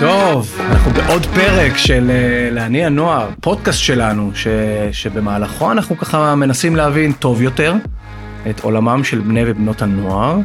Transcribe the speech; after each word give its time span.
טוב, 0.00 0.56
אנחנו 0.60 0.90
בעוד 0.90 1.26
פרק 1.26 1.76
של 1.76 2.10
אה, 2.10 2.50
להניע 2.50 2.88
נוער, 2.88 3.30
פודקאסט 3.40 3.78
שלנו, 3.78 4.30
ש, 4.34 4.46
שבמהלכו 4.92 5.72
אנחנו 5.72 5.98
ככה 5.98 6.34
מנסים 6.34 6.76
להבין 6.76 7.12
טוב 7.12 7.42
יותר 7.42 7.74
את 8.50 8.60
עולמם 8.60 9.04
של 9.04 9.18
בני 9.18 9.42
ובנות 9.46 9.82
הנוער, 9.82 10.38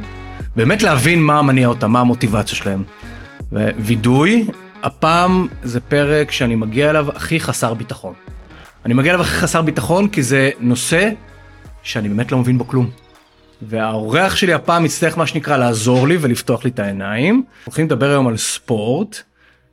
באמת 0.55 0.83
להבין 0.83 1.21
מה 1.21 1.41
מניע 1.41 1.67
אותם, 1.67 1.91
מה 1.91 1.99
המוטיבציה 1.99 2.55
שלהם. 2.55 2.83
ווידוי, 3.51 4.47
הפעם 4.83 5.47
זה 5.63 5.79
פרק 5.79 6.31
שאני 6.31 6.55
מגיע 6.55 6.89
אליו 6.89 7.07
הכי 7.15 7.39
חסר 7.39 7.73
ביטחון. 7.73 8.13
אני 8.85 8.93
מגיע 8.93 9.11
אליו 9.13 9.21
הכי 9.21 9.35
חסר 9.35 9.61
ביטחון 9.61 10.07
כי 10.07 10.23
זה 10.23 10.49
נושא 10.59 11.09
שאני 11.83 12.09
באמת 12.09 12.31
לא 12.31 12.37
מבין 12.37 12.57
בו 12.57 12.67
כלום. 12.67 12.89
והאורח 13.61 14.35
שלי 14.35 14.53
הפעם 14.53 14.85
יצטרך 14.85 15.17
מה 15.17 15.27
שנקרא 15.27 15.57
לעזור 15.57 16.07
לי 16.07 16.17
ולפתוח 16.21 16.63
לי 16.63 16.69
את 16.69 16.79
העיניים. 16.79 17.43
הולכים 17.65 17.85
לדבר 17.85 18.09
היום 18.09 18.27
על 18.27 18.37
ספורט. 18.37 19.23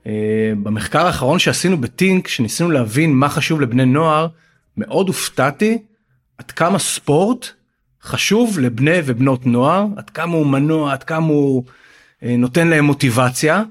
אה, 0.07 0.53
במחקר 0.63 1.07
האחרון 1.07 1.39
שעשינו 1.39 1.81
בטינק, 1.81 2.29
שניסינו 2.29 2.71
להבין 2.71 3.13
מה 3.13 3.29
חשוב 3.29 3.61
לבני 3.61 3.85
נוער, 3.85 4.27
מאוד 4.77 5.09
הופתעתי 5.09 5.79
עד 6.39 6.51
כמה 6.51 6.79
ספורט 6.79 7.49
חשוב 8.03 8.59
לבני 8.59 8.99
ובנות 9.05 9.47
נוער, 9.47 9.87
עד 9.97 10.11
כמה 10.11 10.33
הוא 10.33 10.47
מנוע, 10.47 10.93
עד 10.93 11.03
כמה 11.03 11.27
הוא 11.27 11.65
אה, 12.23 12.37
נותן 12.37 12.69
להם 12.69 12.85
מוטיבציה. 12.85 13.63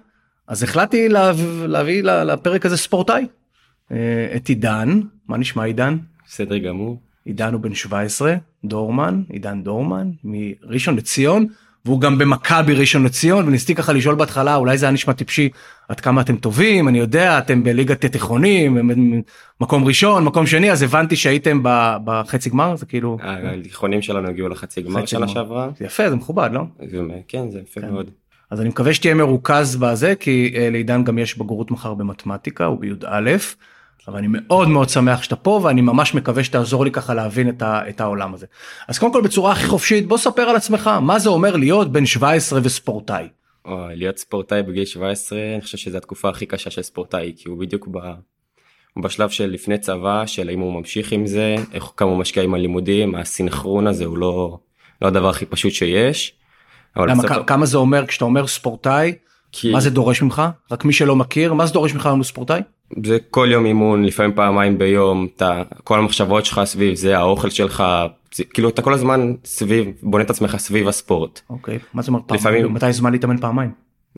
אז 0.48 0.64
החלטתי 0.64 1.10
להביא, 1.10 1.66
להביא 1.66 2.04
לפרק 2.04 2.66
הזה 2.66 2.78
ספורטאי. 2.78 3.28
אה, 3.92 3.98
את 4.36 4.48
עידן, 4.48 5.02
מה 5.28 5.38
נשמע 5.38 5.64
עידן? 5.64 5.98
בסדר 6.28 6.58
גמור. 6.58 7.02
עידן 7.26 7.54
הוא 7.54 7.62
בן 7.62 7.76
17, 7.76 8.36
דורמן, 8.66 9.22
עידן 9.30 9.64
דורמן, 9.64 10.12
מראשון 10.24 10.96
לציון, 10.96 11.46
והוא 11.86 12.02
גם 12.02 12.18
במכבי 12.18 12.74
ראשון 12.74 13.04
לציון, 13.04 13.48
וניסיתי 13.48 13.76
ככה 13.76 13.94
לשאול 13.94 14.16
בהתחלה, 14.16 14.56
אולי 14.56 14.78
זה 14.78 14.86
היה 14.86 14.94
נשמע 14.94 15.14
טיפשי, 15.14 15.50
עד 15.92 16.00
כמה 16.00 16.22
אתם 16.22 16.38
טובים, 16.38 16.88
אני 16.88 17.00
יודע, 17.00 17.38
אתם 17.38 17.64
בליגת 17.64 18.04
התיכונים, 18.04 18.92
מקום 19.62 19.86
ראשון, 19.86 20.24
מקום 20.24 20.48
שני, 20.48 20.72
אז 20.72 20.82
הבנתי 20.82 21.16
שהייתם 21.16 21.60
בחצי 22.04 22.50
גמר, 22.50 22.76
זה 22.76 22.86
כאילו... 22.86 23.18
התיכונים 23.60 24.02
שלנו 24.02 24.28
הגיעו 24.30 24.50
לחצי 24.50 24.82
גמר 24.82 25.06
שנה 25.06 25.28
שעברה. 25.28 25.70
זה 25.80 25.86
יפה, 25.86 26.10
זה 26.10 26.16
מכובד, 26.16 26.50
לא? 26.54 26.62
כן, 27.28 27.52
זה 27.52 27.60
יפה 27.60 27.82
כן. 27.82 27.90
מאוד. 27.90 28.10
אז 28.50 28.62
אני 28.62 28.70
מקווה 28.70 28.94
שתהיה 28.94 29.14
מרוכז 29.14 29.76
בזה, 29.76 30.16
כי 30.16 30.54
אה, 30.56 30.70
לעידן 30.70 31.04
גם 31.04 31.18
יש 31.18 31.38
בגרות 31.38 31.72
מחר 31.72 31.94
במתמטיקה, 31.94 32.66
הוא 32.66 32.80
בי"א. 32.80 33.32
אבל 34.08 34.18
אני 34.18 34.28
מאוד 34.30 34.68
מאוד 34.68 34.90
שמח 34.90 35.24
שאתה 35.24 35.36
פה 35.36 35.60
ואני 35.64 35.82
ממש 35.82 36.16
מקווה 36.16 36.44
שתעזור 36.44 36.86
לי 36.86 36.92
ככה 36.92 37.14
להבין 37.14 37.50
את, 37.50 37.62
ה, 37.62 37.90
את 37.90 38.02
העולם 38.02 38.34
הזה. 38.34 38.46
אז 38.88 39.00
קודם 39.00 39.14
כל 39.14 39.22
בצורה 39.22 39.52
הכי 39.52 39.68
חופשית 39.68 40.08
בוא 40.08 40.18
ספר 40.18 40.42
על 40.42 40.56
עצמך 40.56 40.88
מה 41.02 41.20
זה 41.20 41.30
אומר 41.30 41.56
להיות 41.56 41.92
בן 41.92 42.06
17 42.06 42.60
וספורטאי. 42.64 43.28
או, 43.66 43.88
להיות 43.94 44.18
ספורטאי 44.18 44.64
בגיל 44.64 44.86
17 44.86 45.40
אני 45.54 45.62
חושב 45.62 45.78
שזו 45.78 45.98
התקופה 45.98 46.30
הכי 46.30 46.46
קשה 46.46 46.70
של 46.70 46.82
ספורטאי 46.82 47.34
כי 47.38 47.50
הוא 47.50 47.60
בדיוק 47.60 47.88
ב... 47.92 47.98
הוא 48.94 49.04
בשלב 49.04 49.30
של 49.30 49.50
לפני 49.50 49.78
צבא 49.78 50.26
של 50.26 50.50
האם 50.50 50.60
הוא 50.60 50.74
ממשיך 50.74 51.12
עם 51.12 51.26
זה 51.26 51.56
איך 51.74 51.92
כמה 51.98 52.10
הוא 52.10 52.18
משקיע 52.18 52.44
עם 52.44 52.54
הלימודים 52.54 53.16
הסינכרון 53.16 53.88
הזה 53.88 54.06
הוא 54.06 54.18
לא 54.18 54.58
לא 55.02 55.08
הדבר 55.08 55.30
הכי 55.30 55.46
פשוט 55.46 55.72
שיש. 55.74 56.34
למה, 56.98 57.24
בסוף... 57.24 57.46
כמה 57.48 57.66
זה 57.66 57.78
אומר 57.78 58.06
כשאתה 58.08 58.26
אומר 58.26 58.48
ספורטאי 58.48 59.14
כי... 59.52 59.72
מה 59.72 59.80
זה 59.80 59.90
דורש 59.90 60.22
ממך 60.22 60.42
רק 60.72 60.86
מי 60.86 60.94
שלא 60.94 61.16
מכיר 61.16 61.54
מה 61.54 61.66
זה 61.66 61.74
דורש 61.74 61.94
ממך 61.94 62.06
לנו 62.06 62.24
ספורטאי. 62.24 62.62
זה 63.06 63.18
כל 63.30 63.48
יום 63.52 63.66
אימון 63.66 64.06
לפעמים 64.06 64.36
פעמיים 64.36 64.78
ביום 64.78 65.28
אתה 65.36 65.64
כל 65.84 66.00
המחשבות 66.00 66.46
שלך 66.46 66.62
סביב 66.64 66.96
זה 66.96 67.18
האוכל 67.18 67.50
שלך 67.50 67.84
כאילו 68.54 68.70
אתה 68.70 68.82
כל 68.82 68.94
הזמן 68.94 69.34
סביב 69.46 69.88
בונה 70.04 70.24
את 70.24 70.30
עצמך 70.30 70.58
סביב 70.58 70.88
הספורט. 70.88 71.42
אוקיי 71.50 71.80
מה 71.94 72.02
זאת 72.02 72.08
אומרת 72.08 72.32
לפעמים 72.32 72.74
מתי 72.74 72.94
זמן 72.94 73.12
להתאמן 73.12 73.38
פעמיים. 73.38 73.72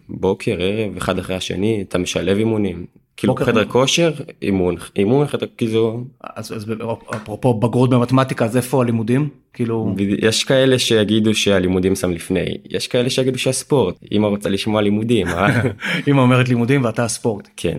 בוקר 0.09 0.55
ערב 0.59 0.97
אחד 0.97 1.19
אחרי 1.19 1.35
השני 1.35 1.83
אתה 1.87 1.97
משלב 1.97 2.37
אימונים 2.37 2.85
כאילו 3.17 3.33
בוקר... 3.33 3.45
חדר 3.45 3.65
כושר 3.65 4.13
אימון 4.41 4.75
אימון 4.95 5.27
חדר 5.27 5.45
כאילו 5.57 6.03
אז, 6.23 6.53
אז 6.53 6.71
אפרופו 7.15 7.53
בגרות 7.53 7.89
במתמטיקה 7.89 8.45
אז 8.45 8.57
איפה 8.57 8.81
הלימודים 8.81 9.29
כאילו 9.53 9.95
יש 10.21 10.43
כאלה 10.43 10.79
שיגידו 10.79 11.35
שהלימודים 11.35 11.95
שם 11.95 12.11
לפני 12.11 12.45
יש 12.69 12.87
כאלה 12.87 13.09
שיגידו 13.09 13.39
שהספורט 13.39 13.95
אמא 14.11 14.27
רוצה 14.27 14.49
לשמוע 14.49 14.81
לימודים 14.81 15.27
אה? 15.27 15.61
אמא 16.07 16.21
אומרת 16.21 16.49
לימודים 16.49 16.83
ואתה 16.83 17.03
הספורט 17.03 17.49
כן 17.57 17.77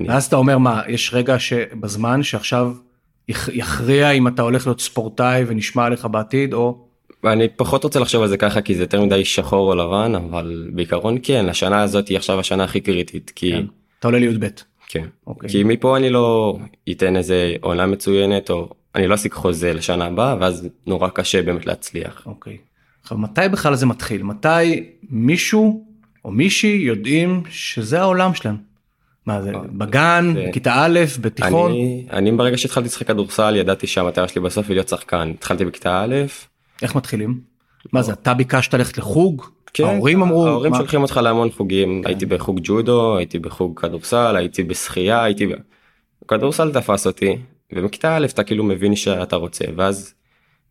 ואז 0.00 0.24
אתה 0.24 0.36
אומר 0.36 0.58
מה 0.58 0.82
יש 0.88 1.14
רגע 1.14 1.38
שבזמן 1.38 2.22
שעכשיו 2.22 2.72
יכריע 3.28 4.10
אם 4.10 4.28
אתה 4.28 4.42
הולך 4.42 4.66
להיות 4.66 4.80
ספורטאי 4.80 5.44
ונשמע 5.46 5.84
עליך 5.84 6.04
בעתיד 6.04 6.52
או. 6.52 6.88
אני 7.24 7.48
פחות 7.48 7.84
רוצה 7.84 8.00
לחשוב 8.00 8.22
על 8.22 8.28
זה 8.28 8.36
ככה 8.36 8.62
כי 8.62 8.74
זה 8.74 8.82
יותר 8.82 9.02
מדי 9.02 9.24
שחור 9.24 9.72
או 9.72 9.74
לבן 9.74 10.14
אבל 10.14 10.70
בעיקרון 10.72 11.18
כן 11.22 11.48
השנה 11.48 11.82
הזאת 11.82 12.08
היא 12.08 12.16
עכשיו 12.16 12.40
השנה 12.40 12.64
הכי 12.64 12.80
קריטית 12.80 13.32
כי 13.34 13.50
כן. 13.50 13.64
אתה 13.98 14.08
עולה 14.08 14.18
לי"ב. 14.18 14.46
כן. 14.88 15.06
אוקיי. 15.26 15.50
כי 15.50 15.64
מפה 15.64 15.96
אני 15.96 16.10
לא 16.10 16.58
אתן 16.90 17.16
איזה 17.16 17.54
עונה 17.60 17.86
מצוינת 17.86 18.50
או 18.50 18.68
אני 18.94 19.06
לא 19.06 19.14
אשיג 19.14 19.32
חוזה 19.32 19.72
לשנה 19.72 20.06
הבאה 20.06 20.36
ואז 20.40 20.68
נורא 20.86 21.08
קשה 21.08 21.42
באמת 21.42 21.66
להצליח. 21.66 22.22
אוקיי. 22.26 22.56
עכשיו 23.02 23.18
מתי 23.18 23.48
בכלל 23.52 23.74
זה 23.74 23.86
מתחיל 23.86 24.22
מתי 24.22 24.84
מישהו 25.10 25.86
או 26.24 26.30
מישהי 26.30 26.76
יודעים 26.82 27.42
שזה 27.50 28.00
העולם 28.00 28.34
שלהם. 28.34 28.73
מה 29.26 29.42
זה 29.42 29.52
בגן 29.72 30.34
בכיתה 30.48 30.74
א' 30.76 31.00
בתיכון 31.20 31.70
אני, 31.70 32.06
אני 32.12 32.32
ברגע 32.32 32.58
שהתחלתי 32.58 32.86
לשחק 32.86 33.06
כדורסל 33.06 33.56
ידעתי 33.56 33.86
שהמטרה 33.86 34.28
שלי 34.28 34.40
בסוף 34.40 34.68
היא 34.68 34.74
להיות 34.74 34.88
שחקן 34.88 35.32
התחלתי 35.34 35.64
בכיתה 35.64 36.04
א'. 36.04 36.14
איך 36.82 36.94
מתחילים? 36.94 37.40
מה 37.92 38.02
זה 38.02 38.12
אתה 38.12 38.34
ביקשת 38.34 38.74
ללכת 38.74 38.98
לחוג? 38.98 39.46
כן, 39.74 39.84
ההורים 39.84 40.22
אמרו 40.22 40.46
ההורים 40.46 40.72
מה... 40.72 40.78
שולחים 40.78 41.02
אותך 41.02 41.16
להמון 41.16 41.50
חוגים 41.50 42.02
כן. 42.02 42.08
הייתי 42.08 42.26
בחוג 42.26 42.60
ג'ודו 42.62 43.16
הייתי 43.16 43.38
בחוג 43.38 43.80
כדורסל 43.80 44.36
הייתי 44.36 44.62
בשחייה 44.62 45.22
הייתי 45.22 45.46
כדורסל 46.28 46.72
תפס 46.72 47.06
אותי 47.06 47.36
ובכיתה 47.72 48.16
א' 48.16 48.26
אתה 48.26 48.44
כאילו 48.44 48.64
מבין 48.64 48.96
שאתה 48.96 49.36
רוצה 49.36 49.64
ואז 49.76 50.14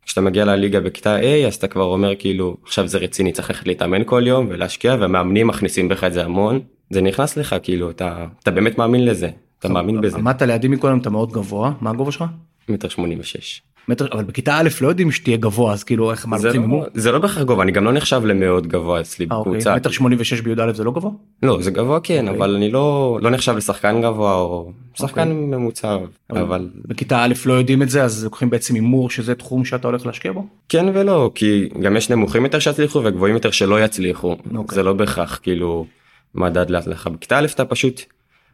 כשאתה 0.06 0.20
מגיע 0.20 0.44
לליגה 0.44 0.80
בכיתה 0.80 1.20
A 1.20 1.46
אז 1.46 1.54
אתה 1.54 1.68
כבר 1.68 1.84
אומר 1.84 2.14
כאילו 2.18 2.56
עכשיו 2.62 2.88
זה 2.88 2.98
רציני 2.98 3.32
צריך 3.32 3.50
ללכת 3.50 3.66
להתאמן 3.66 4.02
כל 4.04 4.26
יום 4.26 4.46
ולהשקיע 4.50 4.96
והמאמנים 5.00 5.46
מכניסים 5.46 5.88
בך 5.88 6.04
את 6.04 6.12
זה 6.12 6.24
המון 6.24 6.60
זה 6.90 7.00
נכנס 7.02 7.36
לך 7.36 7.56
כאילו 7.62 7.90
אתה 7.90 8.26
אתה 8.42 8.50
באמת 8.50 8.78
מאמין 8.78 9.04
לזה 9.04 9.28
אתה 9.58 9.68
מאמין 9.68 10.00
בזה. 10.00 10.16
עמדת 10.18 10.42
לידי 10.42 10.68
מקודם 10.68 10.98
אתה 10.98 11.10
מאוד 11.10 11.32
גבוה 11.32 11.72
מה 11.80 11.90
הגובה 11.90 12.12
שלך? 12.12 12.24
מטר 12.68 12.88
שמונים 12.88 13.20
ושש. 13.20 13.62
מטר 13.88 14.06
אבל 14.12 14.24
בכיתה 14.24 14.58
א' 14.58 14.68
לא 14.80 14.88
יודעים 14.88 15.10
שתהיה 15.10 15.36
גבוה 15.36 15.72
אז 15.72 15.84
כאילו 15.84 16.10
איך 16.10 16.26
מה 16.26 16.38
זה, 16.38 16.52
לא, 16.52 16.86
זה 16.94 17.12
לא 17.12 17.18
בהכרח 17.18 17.42
גבוה 17.42 17.62
אני 17.62 17.72
גם 17.72 17.84
לא 17.84 17.92
נחשב 17.92 18.22
למאוד 18.24 18.66
גבוה 18.66 19.00
אצלי 19.00 19.26
אה, 19.32 19.36
אוקיי. 19.36 19.52
בקבוצה. 19.52 19.76
מטר 19.76 19.90
שמונים 19.90 20.18
ושש 20.20 20.40
בי"א 20.40 20.72
זה 20.72 20.84
לא 20.84 20.90
גבוה? 20.92 21.10
לא 21.42 21.62
זה 21.62 21.70
גבוה 21.70 22.00
כן 22.00 22.28
אוקיי. 22.28 22.38
אבל 22.38 22.54
אני 22.54 22.70
לא 22.70 23.18
לא 23.22 23.30
נחשב 23.30 23.56
לשחקן 23.56 24.02
גבוה 24.02 24.34
או 24.34 24.72
שחקן 24.94 25.30
אוקיי. 25.30 25.34
ממוצע 25.34 25.96
אבל 26.30 26.68
בכיתה 26.88 27.24
א' 27.24 27.32
לא 27.46 27.52
יודעים 27.52 27.82
את 27.82 27.90
זה 27.90 28.04
אז 28.04 28.24
לוקחים 28.24 28.50
בעצם 28.50 28.74
הימור 28.74 29.10
שזה 29.10 29.34
תחום 29.34 29.64
שאתה 29.64 29.88
הולך 29.88 30.06
להשקיע 30.06 30.32
בו? 30.32 30.46
כן 30.68 30.86
ולא 30.94 31.30
כי 31.34 31.68
גם 31.82 31.96
יש 31.96 32.10
נמוכים 32.10 32.44
יותר 32.44 32.58
שיצליחו 32.58 33.00
וגבוהים 33.04 33.34
יותר 33.34 33.50
שלא 33.50 33.84
יצליחו. 33.84 34.36
זה 34.70 34.82
לא 34.82 34.92
בהכרח 34.92 35.40
כאילו. 35.42 35.86
מדד 36.34 36.70
להצלחה 36.70 37.10
בכיתה 37.10 37.38
א' 37.38 37.46
אתה 37.54 37.64
פשוט 37.64 38.00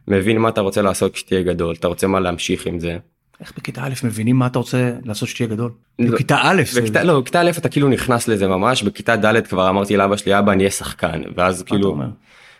מבין 0.07 0.37
מה 0.37 0.49
אתה 0.49 0.61
רוצה 0.61 0.81
לעשות 0.81 1.13
כשתהיה 1.13 1.41
גדול 1.41 1.75
אתה 1.79 1.87
רוצה 1.87 2.07
מה 2.07 2.19
להמשיך 2.19 2.65
עם 2.65 2.79
זה. 2.79 2.97
איך 3.39 3.53
בכיתה 3.57 3.83
א' 3.83 3.93
מבינים 4.03 4.35
מה 4.35 4.47
אתה 4.47 4.59
רוצה 4.59 4.91
לעשות 5.05 5.29
שתהיה 5.29 5.49
גדול? 5.49 5.71
לא, 5.99 6.11
בכיתה 6.11 6.37
א' 6.41 6.61
בכיתה, 6.77 7.03
לא 7.03 7.19
בכיתה 7.19 7.41
א' 7.41 7.49
אתה 7.57 7.69
כאילו 7.69 7.89
נכנס 7.89 8.27
לזה 8.27 8.47
ממש 8.47 8.83
בכיתה 8.83 9.15
ד' 9.15 9.47
כבר 9.47 9.69
אמרתי 9.69 9.97
לאבא 9.97 10.17
שלי 10.17 10.39
אבא 10.39 10.51
אני 10.51 10.63
אהיה 10.63 10.71
שחקן 10.71 11.21
ואז 11.35 11.63
כאילו. 11.63 11.97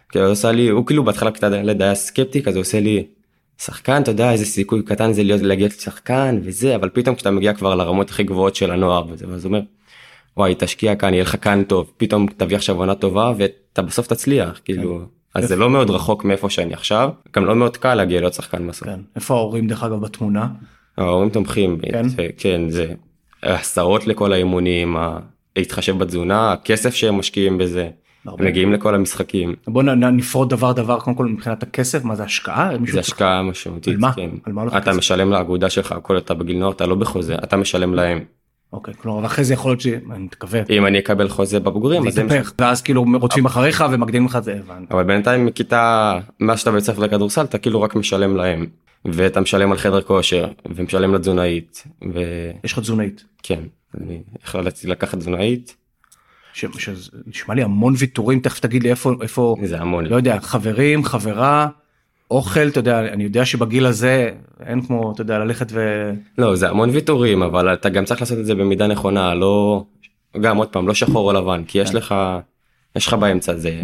כאילו 0.09 0.27
עושה 0.27 0.51
לי 0.51 0.69
הוא 0.69 0.85
כאילו 0.85 1.03
בהתחלה 1.03 1.29
בכיתה 1.29 1.49
ד' 1.49 1.81
היה 1.81 1.95
סקפטי 1.95 2.43
כזה 2.43 2.59
עושה 2.59 2.79
לי 2.79 3.05
שחקן 3.61 4.01
אתה 4.01 4.11
יודע 4.11 4.31
איזה 4.31 4.45
סיכוי 4.45 4.83
קטן 4.83 5.13
זה 5.13 5.23
להיות 5.23 5.41
להגיע 5.41 5.67
לשחקן 5.67 6.39
וזה 6.43 6.75
אבל 6.75 6.89
פתאום 6.93 7.15
כשאתה 7.15 7.31
מגיע 7.31 7.53
כבר 7.53 7.75
לרמות 7.75 8.09
הכי 8.09 8.23
גבוהות 8.23 8.55
של 8.55 8.71
הנוער 8.71 9.05
וזה 9.09 9.25
ואז 9.29 9.45
אומר. 9.45 9.61
וואי 10.37 10.55
תשקיע 10.57 10.95
כאן 10.95 11.13
יהיה 11.13 11.23
לך 11.23 11.35
כאן 11.41 11.63
טוב 11.63 11.91
פתאום 11.97 12.25
תביא 12.37 12.55
עכשיו 12.55 12.77
עונה 12.77 12.95
טובה 12.95 13.33
ואתה 13.71 13.81
בסוף 13.81 14.07
תצליח 14.07 14.61
כאילו. 14.65 14.99
כן. 14.99 15.39
אז 15.39 15.47
זה 15.47 15.55
לא 15.55 15.69
מאוד 15.69 15.89
רחוק 15.89 16.25
מאיפה 16.25 16.49
שאני 16.49 16.73
עכשיו 16.73 17.09
גם 17.35 17.45
לא 17.45 17.55
מאוד 17.55 17.77
קל 17.77 17.95
להגיע 17.95 18.19
להיות 18.19 18.33
שחקן 18.33 18.67
בסוף. 18.67 18.87
כן. 18.87 18.99
איפה 19.15 19.33
ההורים 19.33 19.67
דרך 19.67 19.83
אגב 19.83 20.01
בתמונה? 20.01 20.47
ההורים 20.97 21.29
תומכים 21.29 21.77
כן 21.91 22.07
זה, 22.09 22.27
כן 22.37 22.69
זה 22.69 22.93
הסעות 23.43 24.07
לכל 24.07 24.33
האימונים 24.33 24.97
להתחשב 25.55 25.97
בתזונה 25.97 26.51
הכסף 26.51 26.93
שהם 26.93 27.15
משקיעים 27.15 27.57
בזה. 27.57 27.89
הרבה. 28.25 28.45
מגיעים 28.45 28.73
לכל 28.73 28.95
המשחקים. 28.95 29.55
בוא 29.67 29.83
נפרוט 29.83 30.49
דבר 30.49 30.71
דבר 30.71 30.99
קודם 30.99 31.17
כל 31.17 31.25
מבחינת 31.25 31.63
הכסף 31.63 32.03
מה 32.03 32.15
זה 32.15 32.23
השקעה? 32.23 32.69
זה 32.87 32.99
השקעה 32.99 33.43
משמעותית. 33.43 33.93
על 33.93 33.99
מה? 33.99 34.13
כן. 34.13 34.29
על 34.45 34.53
מה 34.53 34.77
אתה 34.77 34.93
משלם 34.93 35.31
לאגודה 35.31 35.69
שלך 35.69 35.91
הכל 35.91 36.17
אתה 36.17 36.33
בגיל 36.33 36.57
נוער 36.57 36.71
אתה 36.71 36.85
לא 36.85 36.95
בחוזה 36.95 37.35
אתה 37.35 37.57
משלם 37.57 37.93
להם. 37.93 38.19
אוקיי, 38.73 38.93
כלומר 38.93 39.25
אחרי 39.25 39.43
זה 39.43 39.53
יכול 39.53 39.71
להיות 39.71 39.81
שאני 39.81 40.01
מתכוון. 40.05 40.63
אם 40.69 40.85
אני 40.85 40.99
אקבל 40.99 41.29
חוזה 41.29 41.59
בבוגרים 41.59 42.07
אז 42.07 42.13
זה 42.13 42.21
יתהפך 42.21 42.53
ואז 42.59 42.81
כאילו 42.81 43.05
רודפים 43.21 43.45
אחריך 43.45 43.83
ומקדימים 43.91 44.25
לך 44.25 44.35
את 44.35 44.43
זה 44.43 44.59
הבנתי. 44.59 44.93
אבל 44.93 45.03
בינתיים 45.03 45.45
מכיתה 45.45 46.13
מה 46.39 46.57
שאתה 46.57 46.71
בית 46.71 46.83
ספר 46.83 46.99
לכדורסל 46.99 47.41
אתה 47.41 47.57
כאילו 47.57 47.81
רק 47.81 47.95
משלם 47.95 48.35
להם 48.35 48.65
ואתה 49.05 49.41
משלם 49.41 49.71
על 49.71 49.77
חדר 49.77 50.01
כושר 50.01 50.47
ומשלם 50.75 51.15
לתזונאית. 51.15 51.83
יש 52.63 52.73
לך 52.73 52.79
תזונאית. 52.79 53.23
כן, 53.43 53.59
אני 54.01 54.21
החלטתי 54.43 54.87
לקחת 54.87 55.17
תזונאית. 55.17 55.75
שנשמע 56.53 57.55
לי 57.55 57.63
המון 57.63 57.93
ויתורים 57.97 58.39
תכף 58.39 58.59
תגיד 58.59 58.83
לי 58.83 58.89
איפה 58.89 59.13
איפה 59.21 59.55
זה 59.63 59.81
המון 59.81 60.05
לא 60.05 60.15
יודע 60.15 60.39
חברים 60.39 61.03
חברה 61.03 61.67
אוכל 62.31 62.67
אתה 62.67 62.79
יודע 62.79 62.99
אני 62.99 63.23
יודע 63.23 63.45
שבגיל 63.45 63.85
הזה 63.85 64.29
אין 64.65 64.81
כמו 64.81 65.11
אתה 65.11 65.21
יודע 65.21 65.39
ללכת 65.39 65.67
ו... 65.71 66.09
לא 66.37 66.55
זה 66.55 66.69
המון 66.69 66.89
ויתורים 66.89 67.43
אבל 67.43 67.73
אתה 67.73 67.89
גם 67.89 68.05
צריך 68.05 68.21
לעשות 68.21 68.39
את 68.39 68.45
זה 68.45 68.55
במידה 68.55 68.87
נכונה 68.87 69.33
לא 69.35 69.83
גם 70.41 70.57
עוד 70.57 70.67
פעם 70.67 70.87
לא 70.87 70.93
שחור 70.93 71.31
או 71.31 71.33
לבן 71.33 71.63
כי 71.67 71.79
יש 71.79 71.89
כן. 71.89 71.97
לך 71.97 72.15
יש 72.95 73.07
לך 73.07 73.13
באמצע 73.13 73.55
זה 73.55 73.81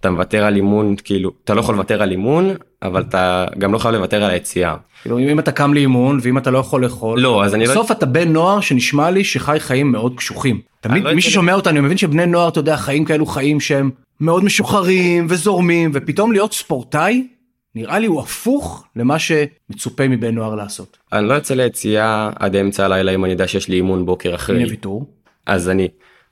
אתה 0.00 0.10
מוותר 0.10 0.44
על 0.44 0.56
אימון 0.56 0.94
כאילו 1.04 1.30
אתה 1.44 1.54
לא 1.54 1.60
יכול 1.60 1.74
לוותר 1.74 2.02
על 2.02 2.10
אימון 2.10 2.54
אבל 2.82 3.02
אתה 3.02 3.44
גם 3.58 3.72
לא 3.72 3.78
חייב 3.78 3.94
לוותר 3.94 4.24
על 4.24 4.30
היציאה. 4.30 4.74
כאילו 5.02 5.18
אם 5.18 5.38
אתה 5.38 5.52
קם 5.52 5.74
לאימון 5.74 6.18
ואם 6.22 6.38
אתה 6.38 6.50
לא 6.50 6.58
יכול 6.58 6.82
לאכול 6.82 7.20
לא 7.20 7.44
אז 7.44 7.54
אני 7.54 7.66
לא 7.66 7.70
בסוף 7.70 7.90
אתה 7.90 8.06
בן 8.06 8.32
נוער 8.32 8.60
שנשמע 8.60 9.10
לי 9.10 9.24
שחי 9.24 9.56
חיים 9.60 9.92
מאוד 9.92 10.16
קשוחים. 10.16 10.60
תמיד 10.80 11.04
לא 11.04 11.14
מי 11.14 11.22
ששומע 11.22 11.54
אותנו 11.54 11.82
מבין 11.82 11.96
שבני 11.96 12.26
נוער 12.26 12.48
אתה 12.48 12.58
יודע 12.58 12.76
חיים 12.76 13.04
כאלו 13.04 13.26
חיים 13.26 13.60
שהם 13.60 13.90
מאוד 14.20 14.44
משוחררים 14.44 15.26
וזורמים 15.28 15.90
ופתאום 15.94 16.32
להיות 16.32 16.52
ספורטאי 16.52 17.26
נראה 17.76 17.98
לי 17.98 18.06
הוא 18.06 18.20
הפוך 18.20 18.84
למה 18.96 19.16
שמצופה 19.18 20.08
מבן 20.08 20.34
נוער 20.34 20.54
לעשות. 20.54 20.96
אני 21.12 21.28
לא 21.28 21.34
יוצא 21.34 21.54
ליציאה 21.54 22.30
עד 22.36 22.56
אמצע 22.56 22.84
הלילה 22.84 23.14
אם 23.14 23.24
אני 23.24 23.32
יודע 23.32 23.48
שיש 23.48 23.68
לי 23.68 23.76
אימון 23.76 24.06
בוקר 24.06 24.34
אחרי 24.34 24.56
הנה 24.56 24.70
ויתור. 24.70 25.06
אז 25.46 25.68
אני 25.68 25.88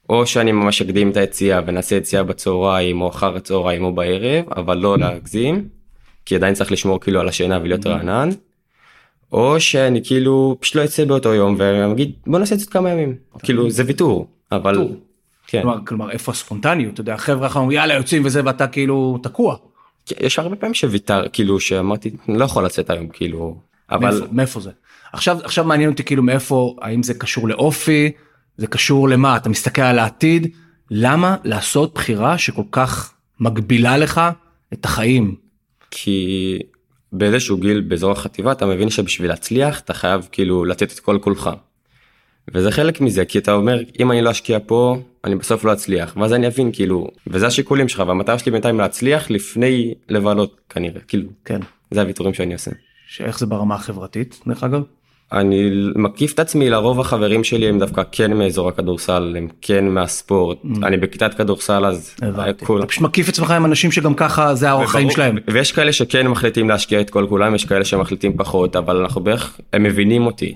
או 0.09 0.27
שאני 0.27 0.53
ממש 0.53 0.83
אקדים 0.83 1.11
את 1.11 1.17
היציאה 1.17 1.61
ונעשה 1.67 1.97
יציאה 1.97 2.23
בצהריים 2.23 3.01
או 3.01 3.09
אחר 3.09 3.37
הצהריים 3.37 3.85
או 3.85 3.95
בערב 3.95 4.45
אבל 4.57 4.79
לא 4.79 4.99
להגזים 4.99 5.69
כי 6.25 6.37
עדיין 6.37 6.55
צריך 6.55 6.73
לשמור 6.73 7.01
כאילו 7.01 7.21
על 7.21 7.29
השינה 7.29 7.59
ולהיות 7.63 7.87
רענן. 7.87 8.29
או 9.33 9.61
שאני 9.61 10.05
כאילו 10.05 10.57
פשוט 10.61 10.77
לא 10.77 10.85
אצא 10.85 11.05
באותו 11.05 11.35
יום 11.35 11.57
ואגיד 11.59 12.13
בוא 12.27 12.39
נעשה 12.39 12.55
את 12.55 12.61
זה 12.61 12.67
כמה 12.67 12.91
ימים 12.91 13.15
כאילו 13.43 13.71
זה 13.71 13.83
ויתור 13.87 14.27
אבל. 14.53 14.89
כן 15.47 15.63
כלומר, 15.63 15.79
כלומר 15.87 16.11
איפה 16.11 16.33
הספונטניות 16.33 16.95
אתה 16.95 17.01
יודע 17.01 17.15
אחרים 17.15 17.39
אומרים, 17.57 17.71
יאללה 17.71 17.95
יוצאים 17.95 18.25
וזה 18.25 18.41
ואתה 18.45 18.67
כאילו 18.67 19.19
תקוע. 19.23 19.57
יש 20.21 20.39
הרבה 20.39 20.57
פעמים 20.57 20.75
שוויתר 20.75 21.23
כאילו 21.33 21.61
שאמרתי 21.61 22.11
אני 22.29 22.39
לא 22.39 22.45
יכול 22.45 22.65
לצאת 22.65 22.91
היום 22.91 23.09
כאילו 23.09 23.61
אבל 23.91 24.11
מאיפה, 24.11 24.27
מאיפה 24.33 24.61
זה? 24.61 24.71
עכשיו 25.13 25.39
עכשיו 25.45 25.65
מעניין 25.65 25.91
אותי 25.91 26.05
כאילו 26.05 26.23
מאיפה 26.23 26.77
האם 26.81 27.03
זה 27.03 27.15
קשור 27.15 27.49
לאופי 27.49 28.13
זה 28.57 28.67
קשור 28.67 29.09
למה 29.09 29.37
אתה 29.37 29.49
מסתכל 29.49 29.83
על 29.83 29.99
העתיד 29.99 30.55
למה 30.91 31.37
לעשות 31.45 31.95
בחירה 31.95 32.39
שכל 32.39 32.63
כך 32.71 33.15
מגבילה 33.41 33.97
לך 33.97 34.21
את 34.73 34.85
החיים. 34.85 35.35
כי 35.91 36.59
באיזשהו 37.13 37.57
גיל 37.57 37.81
באזור 37.81 38.13
החטיבה 38.13 38.53
אתה 38.53 38.67
מבין 38.67 38.91
שבשביל 38.91 39.31
להצליח 39.31 39.81
אתה 39.81 39.95
חייב 39.95 40.29
כאילו 40.33 40.65
לתת 40.65 40.93
את 40.93 41.01
כל 41.01 41.19
כולך. 41.21 41.51
וזה 42.55 42.71
חלק 42.71 43.01
מזה 43.01 43.25
כי 43.25 43.39
אתה 43.39 43.53
אומר 43.55 43.79
אם 44.01 44.11
אני 44.11 44.23
לא 44.23 44.31
אשקיע 44.31 44.59
פה 44.67 44.97
אני 45.25 45.35
בסוף 45.35 45.65
לא 45.65 45.73
אצליח 45.73 46.17
ואז 46.17 46.33
אני 46.33 46.47
אבין 46.47 46.71
כאילו 46.73 47.09
וזה 47.27 47.47
השיקולים 47.47 47.89
שלך 47.89 48.03
והמטרה 48.07 48.39
שלי 48.39 48.53
בינתיים 48.53 48.79
להצליח 48.79 49.31
לפני 49.31 49.95
לבלות 50.09 50.61
כנראה 50.69 51.01
כאילו 51.09 51.29
כן. 51.45 51.61
זה 51.91 52.01
הוויתורים 52.01 52.35
שאני 52.35 52.53
עושה. 52.55 52.71
שאיך 53.09 53.39
זה 53.39 53.47
ברמה 53.47 53.75
החברתית 53.75 54.41
דרך 54.47 54.65
אגב. 54.65 54.83
אני 55.33 55.71
מקיף 55.97 56.33
את 56.35 56.39
עצמי 56.39 56.71
לרוב 56.71 57.01
החברים 57.01 57.45
שלי 57.45 57.69
הם 57.69 57.79
דווקא 57.79 58.03
כן 58.13 58.33
מאזור 58.33 58.69
הכדורסל 58.69 59.35
הם 59.39 59.49
כן 59.63 59.89
מהספורט 59.89 60.59
אני 60.83 60.97
בכיתת 60.97 61.35
כדורסל 61.35 61.85
אז 61.87 62.15
הבנתי. 62.23 62.65
כול- 62.65 62.79
אתה 62.79 62.87
פשוט 62.87 63.03
מקיף 63.03 63.29
עצמך 63.29 63.51
עם 63.51 63.65
אנשים 63.65 63.93
שגם 63.93 64.15
ככה 64.15 64.55
זה 64.55 64.71
האורח 64.71 64.91
חיים 64.93 65.11
שלהם. 65.11 65.37
ויש 65.51 65.73
כאלה 65.73 65.93
שכן 65.93 66.27
מחליטים 66.29 66.69
להשקיע 66.69 67.01
את 67.01 67.11
כל 67.11 67.27
כולם 67.29 67.55
יש 67.55 67.65
כאלה 67.65 67.85
שמחליטים 67.85 68.37
פחות 68.37 68.77
אבל 68.77 68.97
אנחנו 68.97 69.21
בערך 69.21 69.61
הם 69.73 69.83
מבינים 69.83 70.27
אותי. 70.27 70.55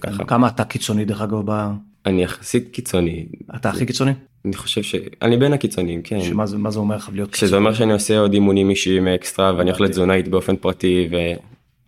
ככה 0.00 0.24
כמה 0.24 0.48
אתה 0.48 0.64
קיצוני 0.64 1.04
דרך 1.04 1.20
אגב 1.20 1.50
ב... 1.52 1.66
אני 2.06 2.22
יחסית 2.22 2.68
קיצוני 2.72 3.26
אתה 3.56 3.68
הכי 3.70 3.86
קיצוני? 3.86 4.12
אני 4.44 4.54
חושב 4.56 4.82
שאני 4.82 5.36
בין 5.36 5.52
הקיצוניים 5.52 6.02
כן. 6.02 6.20
שמה 6.22 6.46
זה 6.46 6.58
מה 6.58 6.70
זה 6.70 6.78
אומר 6.78 6.96
לך 6.96 7.10
להיות 7.12 7.30
קיצוני? 7.30 7.48
שזה 7.48 7.56
אומר 7.56 7.74
שאני 7.74 7.92
עושה 7.92 8.18
עוד 8.18 8.32
אימונים 8.32 8.70
אישיים 8.70 9.08
אקסטרה 9.08 9.54
ואני 9.56 9.70
אוכל 9.70 9.88
תזונאית 9.88 10.28
באופן 10.28 10.56
פרטי 10.56 11.08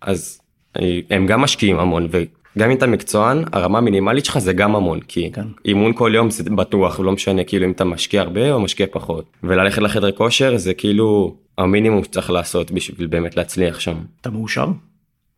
ואז 0.02 0.40
אני- 0.76 1.02
הם 1.10 1.26
גם 1.26 1.40
משקיעים 1.40 1.78
המון 1.78 2.08
וגם 2.10 2.70
אם 2.70 2.76
אתה 2.76 2.86
מקצוען 2.86 3.44
הרמה 3.52 3.78
המינימלית 3.78 4.24
שלך 4.24 4.38
זה 4.38 4.52
גם 4.52 4.76
המון 4.76 5.00
כי 5.00 5.30
כן. 5.32 5.46
אימון 5.64 5.92
כל 5.94 6.12
יום 6.14 6.30
זה 6.30 6.50
בטוח 6.50 7.00
לא 7.00 7.12
משנה 7.12 7.44
כאילו 7.44 7.66
אם 7.66 7.70
אתה 7.70 7.84
משקיע 7.84 8.20
הרבה 8.22 8.52
או 8.52 8.60
משקיע 8.60 8.86
פחות 8.90 9.24
וללכת 9.42 9.82
לחדר 9.82 10.12
כושר 10.12 10.56
זה 10.56 10.74
כאילו 10.74 11.36
המינימום 11.58 12.04
שצריך 12.04 12.30
לעשות 12.30 12.70
בשביל 12.70 13.06
באמת 13.06 13.36
להצליח 13.36 13.80
שם. 13.80 13.96
אתה 14.20 14.30
מאושר? 14.30 14.66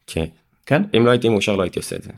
כן. 0.06 0.24
כן? 0.70 0.82
אם 0.96 1.06
לא 1.06 1.11
הייתי 1.11 1.28
מאושר 1.28 1.56
לא 1.56 1.62
הייתי 1.62 1.78
עושה 1.78 1.96
את 1.96 2.02
זה. 2.02 2.11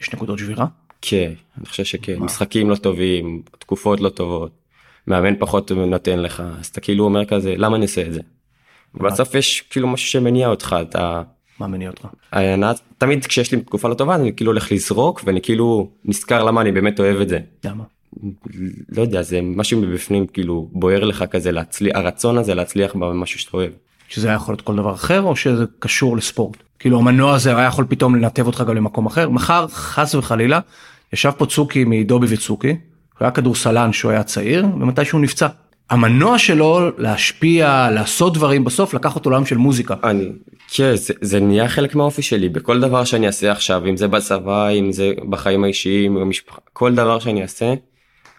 יש 0.00 0.12
נקודות 0.14 0.38
שבירה? 0.38 0.66
כן, 1.02 1.32
אני 1.58 1.66
חושב 1.66 1.84
שכן, 1.84 2.18
משחקים 2.18 2.70
לא 2.70 2.76
טובים, 2.76 3.42
תקופות 3.58 4.00
לא 4.00 4.08
טובות, 4.08 4.50
מאמן 5.06 5.34
פחות 5.38 5.72
נותן 5.72 6.18
לך, 6.18 6.42
אז 6.60 6.66
אתה 6.66 6.80
כאילו 6.80 7.04
אומר 7.04 7.24
כזה, 7.24 7.54
למה 7.56 7.76
אני 7.76 7.82
אעשה 7.82 8.06
את 8.06 8.12
זה? 8.12 8.20
בסוף 8.94 9.34
יש 9.34 9.60
כאילו 9.70 9.88
משהו 9.88 10.08
שמניע 10.08 10.48
אותך, 10.48 10.76
אתה... 10.82 11.22
מה 11.60 11.66
מניע 11.66 11.90
אותך? 11.90 12.06
הענה- 12.32 12.72
תמיד 12.98 13.26
כשיש 13.26 13.52
לי 13.52 13.60
תקופה 13.60 13.88
לא 13.88 13.94
טובה 13.94 14.14
אני 14.14 14.36
כאילו 14.36 14.50
הולך 14.52 14.72
לזרוק 14.72 15.20
ואני 15.24 15.42
כאילו 15.42 15.90
נזכר 16.04 16.44
למה 16.44 16.60
אני 16.60 16.72
באמת 16.72 17.00
אוהב 17.00 17.20
את 17.20 17.28
זה. 17.28 17.38
למה? 17.64 17.84
לא 18.88 19.02
יודע 19.02 19.22
זה 19.22 19.40
משהו 19.42 19.80
מבפנים 19.80 20.26
כאילו 20.26 20.68
בוער 20.72 21.04
לך 21.04 21.24
כזה 21.30 21.52
להצליח 21.52 21.96
הרצון 21.96 22.38
הזה 22.38 22.54
להצליח 22.54 22.94
במשהו 22.94 23.38
שאתה 23.40 23.56
אוהב. 23.56 23.72
שזה 24.08 24.28
היה 24.28 24.36
יכול 24.36 24.52
להיות 24.52 24.60
כל 24.60 24.76
דבר 24.76 24.94
אחר 24.94 25.22
או 25.22 25.36
שזה 25.36 25.64
קשור 25.78 26.16
לספורט? 26.16 26.56
כאילו 26.78 26.98
המנוע 26.98 27.34
הזה 27.34 27.56
היה 27.56 27.66
יכול 27.66 27.84
פתאום 27.88 28.14
לנתב 28.14 28.46
אותך 28.46 28.64
גם 28.68 28.76
למקום 28.76 29.06
אחר? 29.06 29.28
מחר 29.28 29.66
חס 29.68 30.14
וחלילה 30.14 30.60
ישב 31.12 31.30
פה 31.30 31.46
צוקי 31.46 31.84
מדובי 31.84 32.26
וצוקי, 32.30 32.68
הוא 32.68 32.76
היה 33.20 33.30
כדורסלן 33.30 33.92
שהוא 33.92 34.10
היה 34.10 34.22
צעיר 34.22 34.66
ומתי 34.80 35.04
שהוא 35.04 35.20
נפצע. 35.20 35.48
המנוע 35.90 36.38
שלו 36.38 36.90
להשפיע 36.98 37.90
לעשות 37.90 38.34
דברים 38.34 38.64
בסוף 38.64 38.94
לקח 38.94 39.14
אותו 39.14 39.30
לעולם 39.30 39.46
של 39.46 39.56
מוזיקה. 39.56 39.94
אני 40.04 40.28
כן 40.68 40.96
זה, 40.96 41.14
זה 41.20 41.40
נהיה 41.40 41.68
חלק 41.68 41.94
מהאופי 41.94 42.22
שלי 42.22 42.48
בכל 42.48 42.80
דבר 42.80 43.04
שאני 43.04 43.26
אעשה 43.26 43.52
עכשיו 43.52 43.86
אם 43.86 43.96
זה 43.96 44.08
בצבא 44.08 44.68
אם 44.68 44.92
זה 44.92 45.12
בחיים 45.30 45.64
האישיים 45.64 46.14
במשפחה 46.14 46.58
כל 46.72 46.94
דבר 46.94 47.18
שאני 47.18 47.42
אעשה 47.42 47.74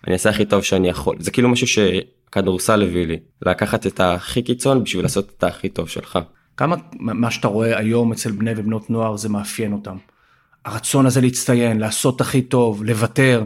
אני 0.07 0.13
אעשה 0.13 0.29
הכי 0.29 0.45
טוב 0.45 0.63
שאני 0.63 0.89
יכול 0.89 1.15
זה 1.19 1.31
כאילו 1.31 1.49
משהו 1.49 1.67
שכדורסל 2.29 2.83
הביא 2.83 3.07
לי 3.07 3.19
לקחת 3.41 3.87
את 3.87 3.99
הכי 3.99 4.41
קיצון 4.41 4.83
בשביל 4.83 5.05
לעשות 5.05 5.31
את 5.37 5.43
הכי 5.43 5.69
טוב 5.69 5.89
שלך. 5.89 6.19
כמה 6.57 6.75
מה 6.99 7.31
שאתה 7.31 7.47
רואה 7.47 7.77
היום 7.77 8.11
אצל 8.11 8.31
בני 8.31 8.51
ובנות 8.57 8.89
נוער 8.89 9.17
זה 9.17 9.29
מאפיין 9.29 9.73
אותם. 9.73 9.97
הרצון 10.65 11.05
הזה 11.05 11.21
להצטיין, 11.21 11.79
לעשות 11.79 12.21
הכי 12.21 12.41
טוב, 12.41 12.83
לוותר. 12.83 13.43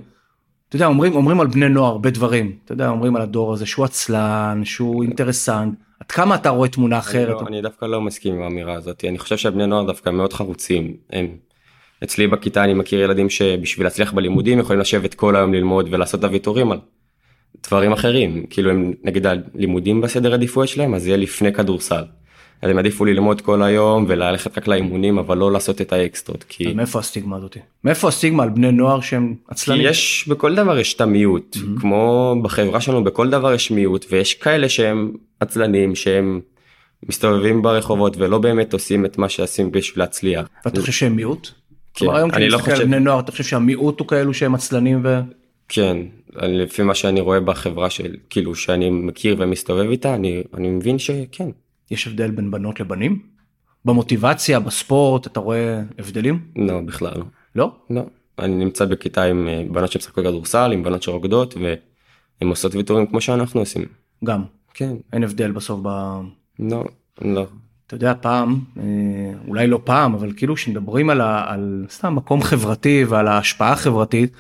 אתה 0.69 0.75
יודע, 0.75 0.85
אומרים, 0.85 1.13
אומרים 1.13 1.39
על 1.39 1.47
בני 1.47 1.69
נוער 1.69 1.91
הרבה 1.91 2.09
דברים. 2.09 2.57
אתה 2.65 2.73
יודע, 2.73 2.89
אומרים 2.89 3.15
על 3.15 3.21
הדור 3.21 3.53
הזה 3.53 3.65
שהוא 3.65 3.85
עצלן, 3.85 4.61
שהוא 4.63 5.03
אינטרסנט. 5.03 5.73
עד 5.99 6.11
כמה 6.11 6.35
אתה 6.35 6.49
רואה 6.49 6.69
תמונה 6.69 6.95
אני, 6.95 6.99
אחרת? 6.99 7.41
לא, 7.41 7.47
אני 7.47 7.61
דווקא 7.61 7.85
לא 7.85 8.01
מסכים 8.01 8.35
עם 8.35 8.41
האמירה 8.41 8.73
הזאת 8.73 9.05
אני 9.07 9.19
חושב 9.19 9.37
שהבני 9.37 9.67
נוער 9.67 9.85
דווקא 9.85 10.09
מאוד 10.09 10.33
חרוצים. 10.33 10.93
הם, 11.09 11.27
אצלי 12.03 12.27
בכיתה 12.27 12.63
אני 12.63 12.73
מכיר 12.73 12.99
ילדים 12.99 13.29
שבשביל 13.29 13.85
להצליח 13.85 14.13
בלימודים 14.13 14.59
יכולים 14.59 14.79
לשבת 14.79 15.13
כל 15.13 15.35
היום 15.35 15.53
ללמוד 15.53 15.87
ולעשות 15.91 16.19
את 16.19 16.25
הוויתורים 16.25 16.71
על 16.71 16.79
דברים 17.67 17.91
אחרים 17.91 18.45
כאילו 18.49 18.69
הם 18.71 18.93
נגיד 19.03 19.25
הלימודים 19.27 20.01
בסדר 20.01 20.33
עדיפויות 20.33 20.69
שלהם 20.69 20.93
אז 20.93 21.07
יהיה 21.07 21.17
לפני 21.17 21.53
כדורסל. 21.53 22.03
אז 22.61 22.69
הם 22.69 22.77
עדיפו 22.77 23.05
ללמוד 23.05 23.41
כל 23.41 23.63
היום 23.63 24.05
וללכת 24.07 24.57
רק 24.57 24.67
לאימונים 24.67 25.17
אבל 25.17 25.37
לא 25.37 25.51
לעשות 25.51 25.81
את 25.81 25.93
האקסטרות 25.93 26.45
כי, 26.49 26.73
מאיפה 26.73 26.99
הסטיגמה 26.99 27.37
הזאתי? 27.37 27.59
מאיפה 27.83 28.07
הסטיגמה 28.07 28.43
על 28.43 28.49
בני 28.49 28.71
נוער 28.71 29.01
שהם 29.01 29.33
כי 29.33 29.41
עצלנים? 29.47 29.87
יש 29.87 30.25
בכל 30.27 30.55
דבר 30.55 30.77
יש 30.77 30.93
את 30.93 31.01
המיעוט 31.01 31.57
כמו 31.79 32.35
בחברה 32.41 32.81
שלנו 32.81 33.03
בכל 33.03 33.29
דבר 33.29 33.53
יש 33.53 33.71
מיעוט 33.71 34.05
ויש 34.11 34.33
כאלה 34.33 34.69
שהם 34.69 35.11
עצלנים 35.39 35.95
שהם 35.95 36.41
מסתובבים 37.09 37.61
ברחובות 37.61 38.17
ולא 38.17 38.37
באמת 38.37 38.73
עושים 38.73 39.05
את 39.05 39.17
מה 39.17 39.29
שעושים 39.29 39.71
בשביל 39.71 40.03
להצליח. 40.03 40.47
ואתה 40.65 40.79
חושב 40.79 40.91
שהם 40.91 41.15
מיעוט? 41.15 41.47
כן, 41.93 41.99
כלומר 41.99 42.17
היום 42.17 42.31
אני 42.31 42.37
כשאני 42.37 42.49
לא 42.49 42.57
מסתכל 42.57 42.71
על 42.71 42.85
בני 42.85 42.99
נוער 42.99 43.19
אתה 43.19 43.31
חושב 43.31 43.43
שהמיעוט 43.43 43.99
הוא 43.99 44.07
כאלו 44.07 44.33
שהם 44.33 44.55
עצלנים 44.55 45.01
ו... 45.03 45.19
כן, 45.69 45.97
אני- 46.39 46.57
לפי 46.57 46.83
מה 46.83 46.95
שאני 46.95 47.21
רואה 47.21 47.39
בחברה 47.39 47.89
של 47.89 48.15
כאילו 48.29 48.55
שאני 48.55 48.89
מכיר 48.89 49.35
ומסתובב 49.39 49.89
איתה 49.89 50.15
אני 50.15 50.43
אני 50.53 50.69
מבין 50.69 50.99
שכן. 50.99 51.49
יש 51.91 52.07
הבדל 52.07 52.31
בין 52.31 52.51
בנות 52.51 52.79
לבנים? 52.79 53.19
במוטיבציה, 53.85 54.59
בספורט, 54.59 55.27
אתה 55.27 55.39
רואה 55.39 55.81
הבדלים? 55.99 56.39
לא 56.55 56.81
בכלל 56.85 57.13
לא. 57.17 57.25
לא? 57.55 57.71
לא. 57.89 58.01
אני 58.39 58.55
נמצא 58.55 58.85
בכיתה 58.85 59.23
עם 59.23 59.47
אה, 59.47 59.63
בנות 59.71 59.91
שמשחקות 59.91 60.23
כדורסל 60.25 60.71
עם 60.71 60.83
בנות 60.83 61.03
שרוקדות 61.03 61.55
והן 61.57 62.49
עושות 62.49 62.75
ויתורים 62.75 63.05
כמו 63.07 63.21
שאנחנו 63.21 63.59
עושים. 63.59 63.83
גם. 64.23 64.43
כן. 64.73 64.95
אין 65.13 65.23
הבדל 65.23 65.51
בסוף 65.51 65.79
ב... 65.83 65.87
לא. 66.59 66.83
לא. 67.21 67.45
אתה 67.87 67.95
יודע 67.95 68.13
פעם 68.21 68.59
אה, 68.79 68.83
אולי 69.47 69.67
לא 69.67 69.79
פעם 69.83 70.13
אבל 70.13 70.31
כאילו 70.37 70.55
כשמדברים 70.55 71.09
על, 71.09 71.21
ה, 71.21 71.51
על 71.53 71.85
סתם 71.89 72.15
מקום 72.15 72.41
חברתי 72.41 73.03
ועל 73.07 73.27
ההשפעה 73.27 73.71
החברתית 73.71 74.33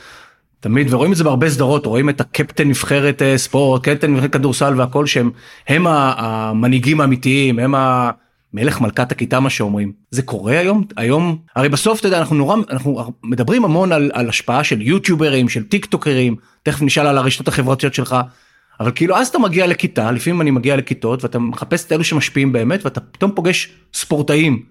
תמיד 0.63 0.93
ורואים 0.93 1.11
את 1.11 1.17
זה 1.17 1.23
בהרבה 1.23 1.49
סדרות 1.49 1.85
רואים 1.85 2.09
את 2.09 2.21
הקפטן 2.21 2.67
נבחרת 2.67 3.21
אה, 3.21 3.37
ספורט 3.37 3.83
קפטן 3.83 4.13
נבחרת 4.13 4.33
כדורסל 4.33 4.73
והכל 4.77 5.05
שהם 5.05 5.31
הם 5.67 5.87
המנהיגים 5.87 7.01
האמיתיים 7.01 7.59
הם 7.59 7.75
המלך 7.75 8.81
מלכת 8.81 9.11
הכיתה 9.11 9.39
מה 9.39 9.49
שאומרים. 9.49 9.91
זה 10.11 10.21
קורה 10.21 10.59
היום? 10.59 10.83
היום? 10.97 11.37
הרי 11.55 11.69
בסוף 11.69 11.99
אתה 11.99 12.07
יודע 12.07 12.19
אנחנו 12.19 12.35
נורא 12.35 12.55
אנחנו 12.69 13.11
מדברים 13.23 13.65
המון 13.65 13.91
על, 13.91 14.11
על 14.13 14.29
השפעה 14.29 14.63
של 14.63 14.81
יוטיוברים 14.81 15.49
של 15.49 15.63
טיק 15.63 15.85
טוקרים 15.85 16.35
תכף 16.63 16.81
נשאל 16.81 17.07
על 17.07 17.17
הרשתות 17.17 17.47
החברתיות 17.47 17.93
שלך, 17.93 18.15
אבל 18.79 18.91
כאילו 18.95 19.17
אז 19.17 19.27
אתה 19.27 19.39
מגיע 19.39 19.67
לכיתה, 19.67 20.11
לפעמים 20.11 20.41
אני 20.41 20.51
מגיע 20.51 20.75
לכיתות 20.75 21.23
ואתה 21.23 21.39
מחפש 21.39 21.85
את 21.85 21.91
אלו 21.91 22.03
שמשפיעים 22.03 22.51
באמת 22.51 22.85
ואתה 22.85 22.99
פתאום 22.99 23.31
פוגש 23.35 23.73
ספורטאים. 23.93 24.63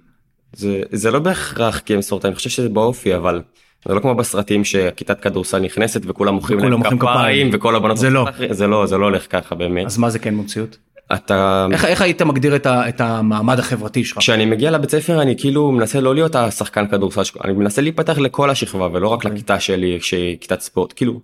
זה, 0.52 0.82
זה 0.90 1.10
לא 1.10 1.18
בהכרח 1.18 1.78
כי 1.78 1.94
הם 1.94 2.02
ספורטאים, 2.02 2.30
אני 2.30 2.36
חושב 2.36 2.50
שזה 2.50 2.68
באופי, 2.68 3.16
אבל 3.16 3.42
זה 3.88 3.94
לא 3.94 4.00
כמו 4.00 4.14
בסרטים 4.14 4.64
שכיתת 4.64 5.20
כדורסל 5.20 5.58
נכנסת 5.58 6.00
וכולם 6.06 6.34
מוחאים 6.34 6.58
להם 6.58 6.98
כפיים 6.98 7.50
וכל 7.52 7.76
הבנות 7.76 7.96
זה 7.96 8.10
לא 8.10 8.26
זה 8.50 8.66
לא 8.66 8.86
זה 8.86 8.98
לא 8.98 9.04
הולך 9.04 9.26
ככה 9.30 9.54
באמת 9.54 9.86
אז 9.86 9.98
מה 9.98 10.10
זה 10.10 10.18
כן 10.18 10.38
במציאות 10.38 10.78
אתה 11.14 11.66
איך, 11.72 11.84
איך 11.84 12.02
היית 12.02 12.22
מגדיר 12.22 12.56
את, 12.56 12.66
ה, 12.66 12.88
את 12.88 13.00
המעמד 13.00 13.58
החברתי 13.58 14.04
שלך 14.04 14.18
כשאני 14.18 14.46
מגיע 14.46 14.70
לבית 14.70 14.90
ספר 14.90 15.22
אני 15.22 15.34
כאילו 15.38 15.72
מנסה 15.72 16.00
לא 16.00 16.14
להיות 16.14 16.34
השחקן 16.34 16.86
כדורסל 16.86 17.22
אני 17.44 17.52
מנסה 17.52 17.82
להיפתח 17.82 18.18
לכל 18.18 18.50
השכבה 18.50 18.88
ולא 18.92 19.08
רק 19.08 19.20
okay. 19.20 19.24
אוקיי. 19.24 19.30
לכיתה 19.30 19.60
שלי 19.60 19.98
שהיא 20.00 20.38
כיתת 20.40 20.60
ספורט 20.60 20.92
כאילו 20.96 21.20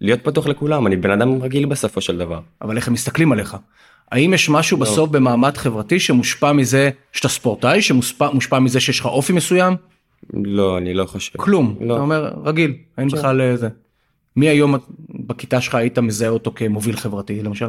להיות 0.00 0.20
פתוח 0.24 0.46
לכולם 0.46 0.86
אני 0.86 0.96
בן 0.96 1.10
אדם 1.10 1.42
רגיל 1.42 1.66
בסופו 1.66 2.00
של 2.00 2.18
דבר. 2.18 2.40
אבל 2.62 2.76
איך 2.76 2.88
הם 2.88 2.94
מסתכלים 2.94 3.32
עליך 3.32 3.56
האם 4.12 4.34
יש 4.34 4.48
משהו 4.48 4.78
לא. 4.78 4.82
בסוף 4.82 5.10
במעמד 5.10 5.56
חברתי 5.56 6.00
שמושפע 6.00 6.52
מזה 6.52 6.90
שאתה 7.12 7.28
ספורטאי 7.28 7.82
שמושפע 7.82 8.58
מזה 8.58 8.80
שיש 8.80 9.00
לך 9.00 9.06
אופי 9.06 9.32
מסוים 9.32 9.76
לא, 10.34 10.78
אני 10.78 10.94
לא 10.94 11.04
חושב. 11.04 11.38
כלום. 11.38 11.76
לא. 11.80 11.94
אתה 11.94 12.02
אומר, 12.02 12.32
רגיל, 12.44 12.74
אין 12.98 13.10
כן. 13.10 13.16
בכלל 13.16 13.40
איזה. 13.40 13.68
מי 14.36 14.48
היום 14.48 14.74
בכיתה 15.10 15.60
שלך 15.60 15.74
היית 15.74 15.98
מזהה 15.98 16.28
אותו 16.28 16.52
כמוביל 16.54 16.96
חברתי 16.96 17.42
למשל? 17.42 17.68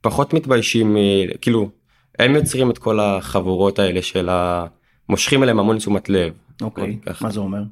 פחות 0.00 0.34
מתביישים, 0.34 0.96
כאילו, 1.40 1.70
הם 2.18 2.34
יוצרים 2.34 2.70
את 2.70 2.78
כל 2.78 3.00
החבורות 3.00 3.78
האלה 3.78 4.02
של 4.02 4.28
ה... 4.28 4.66
מושכים 5.08 5.42
אליהם 5.42 5.58
המון 5.58 5.78
תשומת 5.78 6.08
לב. 6.08 6.32
אוקיי, 6.62 6.98
מה 7.20 7.30
זה 7.30 7.40
אומר? 7.40 7.62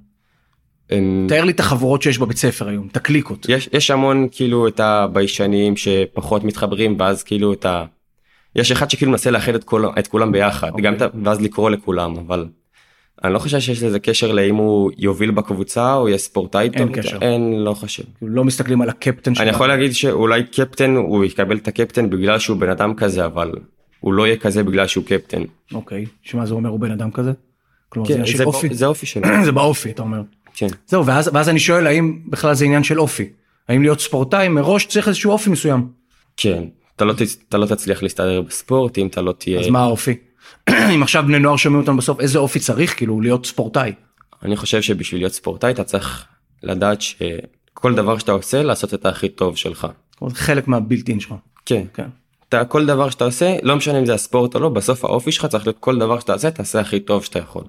הם... 0.90 1.26
תאר 1.28 1.44
לי 1.44 1.52
את 1.52 1.60
החבורות 1.60 2.02
שיש 2.02 2.18
בבית 2.18 2.36
ספר 2.36 2.68
היום, 2.68 2.88
את 2.92 2.96
הקליקות. 2.96 3.46
יש, 3.48 3.68
יש 3.72 3.90
המון 3.90 4.28
כאילו 4.30 4.68
את 4.68 4.80
הביישנים 4.80 5.76
שפחות 5.76 6.44
מתחברים 6.44 6.96
ואז 6.98 7.22
כאילו 7.22 7.52
את 7.52 7.66
ה... 7.66 7.84
יש 8.56 8.72
אחד 8.72 8.90
שכאילו 8.90 9.10
מנסה 9.10 9.30
לאחד 9.30 9.54
את, 9.54 9.64
כל, 9.64 9.84
את 9.98 10.06
כולם 10.06 10.32
ביחד, 10.32 10.70
okay. 10.72 10.80
גם 10.80 10.94
את, 10.94 11.02
ואז 11.24 11.40
לקרוא 11.40 11.70
לכולם, 11.70 12.16
אבל 12.16 12.46
אני 13.24 13.32
לא 13.32 13.38
חושב 13.38 13.60
שיש 13.60 13.82
לזה 13.82 13.98
קשר 13.98 14.32
לאם 14.32 14.54
הוא 14.54 14.90
יוביל 14.98 15.30
בקבוצה 15.30 15.94
או 15.94 16.08
יהיה 16.08 16.18
ספורטאי 16.18 16.68
אין 16.74 16.86
טוב, 16.86 16.96
קשר. 16.96 17.18
אין 17.22 17.52
לא 17.58 17.74
חושב. 17.74 18.02
כאילו, 18.18 18.32
לא 18.32 18.44
מסתכלים 18.44 18.82
על 18.82 18.88
הקפטן 18.88 19.34
שלו. 19.34 19.42
אני 19.42 19.50
יכול 19.50 19.68
להגיד 19.68 19.92
שאולי 19.92 20.44
קפטן 20.44 20.96
הוא 20.96 21.24
יקבל 21.24 21.56
את 21.56 21.68
הקפטן 21.68 22.10
בגלל 22.10 22.38
שהוא 22.38 22.56
בן 22.56 22.70
אדם 22.70 22.94
כזה 22.94 23.24
אבל 23.24 23.52
הוא 24.00 24.12
לא 24.12 24.26
יהיה 24.26 24.36
כזה 24.36 24.64
בגלל 24.64 24.86
שהוא 24.86 25.04
קפטן. 25.04 25.42
אוקיי 25.74 26.06
שמה 26.22 26.46
זה 26.46 26.54
אומר 26.54 26.70
הוא 26.70 26.80
בן 26.80 26.90
אדם 26.90 27.10
כזה? 27.10 27.32
כלומר, 27.88 28.08
כן, 28.08 28.26
זה, 28.26 28.36
זה, 28.36 28.44
אופי? 28.44 28.74
זה 28.74 28.86
אופי 28.86 29.06
שלו. 29.06 29.22
זה 29.44 29.52
באופי 29.52 29.90
אתה 29.90 30.02
אומר. 30.02 30.22
כן. 30.54 30.66
זהו 30.86 31.06
ואז, 31.06 31.30
ואז 31.32 31.48
אני 31.48 31.58
שואל 31.58 31.86
האם 31.86 32.18
בכלל 32.26 32.54
זה 32.54 32.64
עניין 32.64 32.82
של 32.82 33.00
אופי. 33.00 33.28
האם 33.68 33.82
להיות 33.82 34.00
ספורטאי 34.00 34.48
מראש 34.48 34.86
צריך 34.86 35.08
איזשהו 35.08 35.32
אופי 35.32 35.50
מסוים. 35.50 35.88
כן 36.36 36.64
אתה 36.96 37.04
לא, 37.04 37.14
אתה 37.48 37.58
לא 37.58 37.66
תצליח 37.66 38.02
להסתדר 38.02 38.42
בספורט 38.42 38.98
אם 38.98 39.06
אתה 39.06 39.22
לא 39.22 39.32
תהיה. 39.32 39.60
אז 39.60 39.68
מה 39.68 39.80
האופי? 39.80 40.16
אם 40.94 41.02
עכשיו 41.02 41.24
בני 41.26 41.38
נוער 41.38 41.56
שומעים 41.56 41.80
אותם 41.80 41.96
בסוף 41.96 42.20
איזה 42.20 42.38
אופי 42.38 42.60
צריך 42.60 42.96
כאילו 42.96 43.20
להיות 43.20 43.46
ספורטאי. 43.46 43.92
אני 44.42 44.56
חושב 44.56 44.82
שבשביל 44.82 45.20
להיות 45.20 45.32
ספורטאי 45.32 45.72
אתה 45.72 45.84
צריך 45.84 46.24
לדעת 46.62 47.00
שכל 47.00 47.94
דבר 47.94 48.18
שאתה 48.18 48.32
עושה 48.32 48.62
לעשות 48.62 48.94
את 48.94 49.06
הכי 49.06 49.28
טוב 49.28 49.56
שלך. 49.56 49.86
חלק 50.32 50.68
מהבלתי 50.68 51.12
אין 51.12 51.20
שלך. 51.20 51.34
כן. 51.66 51.84
כן. 51.94 52.08
אתה 52.48 52.64
כל 52.64 52.86
דבר 52.86 53.10
שאתה 53.10 53.24
עושה 53.24 53.56
לא 53.62 53.76
משנה 53.76 53.98
אם 53.98 54.06
זה 54.06 54.14
הספורט 54.14 54.54
או 54.54 54.60
לא 54.60 54.68
בסוף 54.68 55.04
האופי 55.04 55.32
שלך 55.32 55.46
צריך 55.46 55.66
להיות 55.66 55.76
כל 55.80 55.98
דבר 55.98 56.20
שאתה 56.20 56.32
עושה 56.32 56.50
תעשה 56.50 56.80
הכי 56.80 57.00
טוב 57.00 57.24
שאתה 57.24 57.38
יכול. 57.38 57.64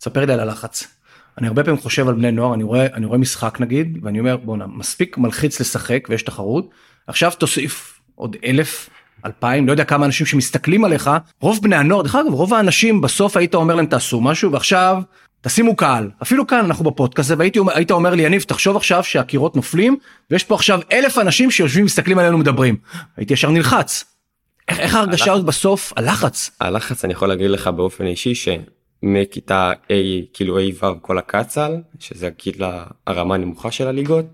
ספר 0.00 0.24
לי 0.24 0.32
על 0.32 0.40
הלחץ. 0.40 0.96
אני 1.38 1.46
הרבה 1.48 1.64
פעמים 1.64 1.80
חושב 1.80 2.08
על 2.08 2.14
בני 2.14 2.32
נוער 2.32 2.54
אני 2.54 2.64
רואה 2.64 2.86
אני 2.94 3.06
רואה 3.06 3.18
משחק 3.18 3.60
נגיד 3.60 3.98
ואני 4.02 4.20
אומר 4.20 4.36
בואנה 4.36 4.66
מספיק 4.66 5.18
מלחיץ 5.18 5.60
לשחק 5.60 6.06
ויש 6.10 6.22
תחרות 6.22 6.70
עכשיו 7.06 7.32
תוסיף 7.38 8.00
עוד 8.14 8.36
אלף 8.44 8.90
אלפיים 9.24 9.66
לא 9.66 9.72
יודע 9.72 9.84
כמה 9.84 10.06
אנשים 10.06 10.26
שמסתכלים 10.26 10.84
עליך 10.84 11.10
רוב 11.40 11.60
בני 11.62 11.76
הנוער 11.76 12.02
דרך 12.02 12.14
אגב 12.14 12.32
רוב 12.32 12.54
האנשים 12.54 13.00
בסוף 13.00 13.36
היית 13.36 13.54
אומר 13.54 13.74
להם 13.74 13.86
תעשו 13.86 14.20
משהו 14.20 14.52
ועכשיו 14.52 15.02
תשימו 15.40 15.76
קהל 15.76 16.10
אפילו 16.22 16.46
כאן 16.46 16.64
אנחנו 16.64 16.84
בפודקאסט 16.84 17.30
והייתי 17.38 17.58
היית 17.74 17.90
אומר 17.90 18.14
לי 18.14 18.22
יניב 18.22 18.42
תחשוב 18.42 18.76
עכשיו 18.76 19.04
שהקירות 19.04 19.56
נופלים 19.56 19.96
ויש 20.30 20.44
פה 20.44 20.54
עכשיו 20.54 20.80
אלף 20.92 21.18
אנשים 21.18 21.50
שיושבים 21.50 21.84
מסתכלים 21.84 22.18
עלינו 22.18 22.38
מדברים 22.38 22.76
הייתי 23.16 23.32
ישר 23.32 23.50
נלחץ. 23.50 24.04
איך, 24.68 24.80
איך 24.80 24.94
ההרגשה 24.94 25.32
הזאת 25.32 25.44
בסוף? 25.44 25.92
הלחץ. 25.96 26.50
הלחץ 26.60 27.04
אני 27.04 27.12
יכול 27.12 27.28
להגיד 27.28 27.50
לך 27.50 27.68
באופן 27.68 28.06
אישי 28.06 28.32
שמכיתה 28.34 29.72
A 29.88 29.92
כאילו 30.32 30.58
A 30.58 30.84
ו' 30.84 31.02
כל 31.02 31.18
הקצ"ל 31.18 31.72
שזה 31.98 32.26
הגיל 32.26 32.62
הרמה 33.06 33.34
הנמוכה 33.34 33.70
של 33.70 33.88
הליגות 33.88 34.24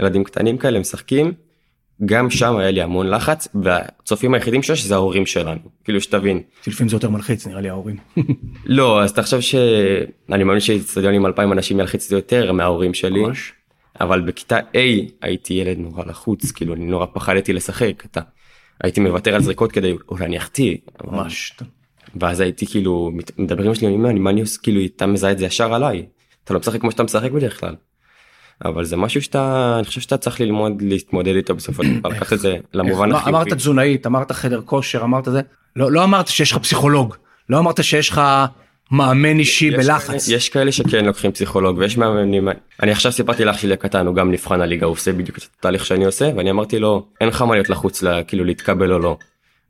ילדים 0.00 0.24
קטנים 0.24 0.58
כאלה 0.58 0.78
משחקים 0.78 1.32
גם 2.04 2.30
שם 2.30 2.56
היה 2.56 2.70
לי 2.70 2.82
המון 2.82 3.10
לחץ 3.10 3.48
והצופים 3.62 4.34
היחידים 4.34 4.62
שיש 4.62 4.84
זה 4.84 4.94
ההורים 4.94 5.26
שלנו 5.26 5.60
כאילו 5.84 6.00
שתבין. 6.00 6.42
לפעמים 6.66 6.88
זה 6.88 6.96
יותר 6.96 7.10
מלחיץ 7.10 7.46
נראה 7.46 7.60
לי 7.60 7.68
ההורים. 7.68 7.96
לא 8.66 9.02
אז 9.02 9.12
תחשוב 9.12 9.40
שאני 9.40 10.44
מאמין 10.44 10.60
שאצטדיון 10.60 11.14
עם 11.14 11.26
2,000 11.26 11.52
אנשים 11.52 11.80
ילחיץ 11.80 12.04
את 12.04 12.10
זה 12.10 12.16
יותר 12.16 12.52
מההורים 12.52 12.94
שלי. 12.94 13.20
ממש. 13.20 13.52
אבל 14.00 14.20
בכיתה 14.20 14.58
A 14.58 15.12
הייתי 15.22 15.54
ילד 15.54 15.78
נורא 15.78 16.04
לחוץ 16.04 16.50
כאילו 16.50 16.74
אני 16.74 16.84
נורא 16.84 17.06
פחדתי 17.12 17.52
לשחק 17.52 18.02
אתה 18.10 18.20
הייתי 18.84 19.00
מוותר 19.00 19.34
על 19.34 19.42
זריקות 19.42 19.72
כדי 19.72 19.96
אולי 20.08 20.24
אני 20.24 20.38
אחטיא. 20.38 20.76
ממש. 21.04 21.56
ואז 22.20 22.40
הייתי 22.40 22.66
כאילו 22.66 23.10
מדברים 23.38 23.74
שלי 23.74 23.96
מה 23.96 24.30
אני 24.30 24.40
עושה 24.40 24.60
כאילו 24.62 24.80
אתה 24.84 25.06
מזהה 25.06 25.32
את 25.32 25.38
זה 25.38 25.46
ישר 25.46 25.74
עליי 25.74 26.06
אתה 26.44 26.54
לא 26.54 26.60
משחק 26.60 26.80
כמו 26.80 26.90
שאתה 26.90 27.02
משחק 27.02 27.30
בדרך 27.30 27.60
כלל. 27.60 27.74
אבל 28.64 28.84
זה 28.84 28.96
משהו 28.96 29.22
שאתה 29.22 29.74
אני 29.78 29.84
חושב 29.84 30.00
שאתה 30.00 30.16
צריך 30.16 30.40
ללמוד 30.40 30.82
להתמודד 30.82 31.34
איתו 31.36 31.54
בסופו 31.54 31.84
של 31.84 31.98
דבר 31.98 32.08
לקחת 32.08 32.32
את 32.32 32.40
זה 32.40 32.56
למובן 32.74 33.12
החיובי. 33.12 33.30
אמרת 33.30 33.52
תזונאית 33.52 34.06
אמרת 34.06 34.32
חדר 34.32 34.60
כושר 34.64 35.02
אמרת 35.02 35.24
זה 35.24 35.40
לא 35.76 35.92
לא 35.92 36.04
אמרת 36.04 36.28
שיש 36.28 36.52
לך 36.52 36.58
פסיכולוג 36.58 37.14
לא 37.48 37.58
אמרת 37.58 37.84
שיש 37.84 38.08
לך 38.08 38.22
מאמן 38.90 39.38
אישי 39.38 39.70
בלחץ. 39.70 40.28
יש 40.28 40.48
כאלה 40.48 40.72
שכן 40.72 41.04
לוקחים 41.04 41.32
פסיכולוג 41.32 41.78
ויש 41.78 41.96
מאמנים 41.96 42.48
אני 42.82 42.90
עכשיו 42.90 43.12
סיפרתי 43.12 43.44
לאח 43.44 43.58
שלי 43.58 43.72
הקטן 43.72 44.06
הוא 44.06 44.14
גם 44.14 44.30
נבחן 44.30 44.60
הליגה 44.60 44.86
הוא 44.86 44.92
עושה 44.92 45.12
בדיוק 45.12 45.38
את 45.38 45.42
התהליך 45.58 45.86
שאני 45.86 46.04
עושה 46.04 46.30
ואני 46.36 46.50
אמרתי 46.50 46.78
לו 46.78 47.06
אין 47.20 47.28
לך 47.28 47.42
מה 47.42 47.54
להיות 47.54 47.70
לחוץ 47.70 48.02
לה, 48.02 48.22
כאילו 48.22 48.44
להתקבל 48.44 48.92
או 48.92 48.98
לא. 48.98 49.16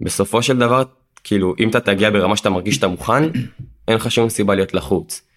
בסופו 0.00 0.42
של 0.42 0.58
דבר 0.58 0.82
כאילו 1.24 1.54
אם 1.60 1.68
אתה 1.68 1.80
תגיע 1.80 2.10
ברמה 2.10 2.36
שאתה 2.36 2.50
מרגיש 2.50 2.74
שאתה 2.74 2.88
מוכן 2.88 3.24
אין 3.88 3.96
לך 3.96 4.10
שום 4.10 4.28
סיבה 4.28 4.54
להיות 4.54 4.74
לחוץ. 4.74 5.27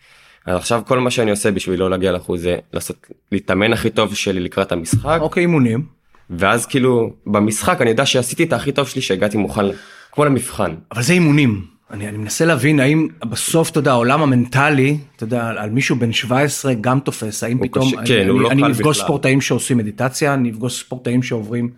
אז 0.45 0.55
עכשיו 0.55 0.81
כל 0.85 0.99
מה 0.99 1.11
שאני 1.11 1.31
עושה 1.31 1.51
בשביל 1.51 1.79
לא 1.79 1.89
להגיע 1.89 2.11
לחוץ 2.11 2.39
זה 2.39 2.57
לעשות 2.73 3.07
להתאמן 3.31 3.73
הכי 3.73 3.89
טוב 3.89 4.15
שלי 4.15 4.39
לקראת 4.39 4.71
המשחק. 4.71 5.17
אוקיי 5.21 5.41
אימונים. 5.41 5.85
ואז 6.29 6.65
כאילו 6.65 7.13
במשחק 7.27 7.81
אני 7.81 7.89
יודע 7.89 8.05
שעשיתי 8.05 8.43
את 8.43 8.53
הכי 8.53 8.71
טוב 8.71 8.87
שלי 8.87 9.01
שהגעתי 9.01 9.37
מוכן 9.37 9.65
כמו 10.11 10.25
למבחן. 10.25 10.75
אבל 10.91 11.01
זה 11.01 11.13
אימונים. 11.13 11.65
אני, 11.91 12.09
אני 12.09 12.17
מנסה 12.17 12.45
להבין 12.45 12.79
האם 12.79 13.07
בסוף 13.25 13.69
אתה 13.69 13.79
יודע 13.79 13.91
העולם 13.91 14.21
המנטלי 14.21 14.97
אתה 15.15 15.23
יודע 15.23 15.47
על 15.47 15.69
מישהו 15.69 15.95
בן 15.95 16.13
17 16.13 16.73
גם 16.81 16.99
תופס 16.99 17.43
האם 17.43 17.67
פתאום 17.67 17.87
קשה, 17.87 18.05
כן, 18.05 18.29
אני, 18.29 18.39
לא 18.39 18.51
אני 18.51 18.61
נפגוש 18.61 18.99
ספורטאים 18.99 19.41
שעושים 19.41 19.77
מדיטציה 19.77 20.33
אני 20.33 20.49
נפגוש 20.49 20.79
ספורטאים 20.79 21.23
שעוברים 21.23 21.69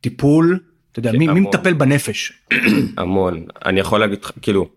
טיפול 0.00 0.58
אתה 0.92 0.98
יודע 0.98 1.12
מי, 1.12 1.26
מי 1.26 1.40
מטפל 1.40 1.72
בנפש. 1.72 2.32
המון 2.98 3.44
אני 3.64 3.80
יכול 3.80 4.00
להגיד 4.00 4.18
כאילו 4.42 4.68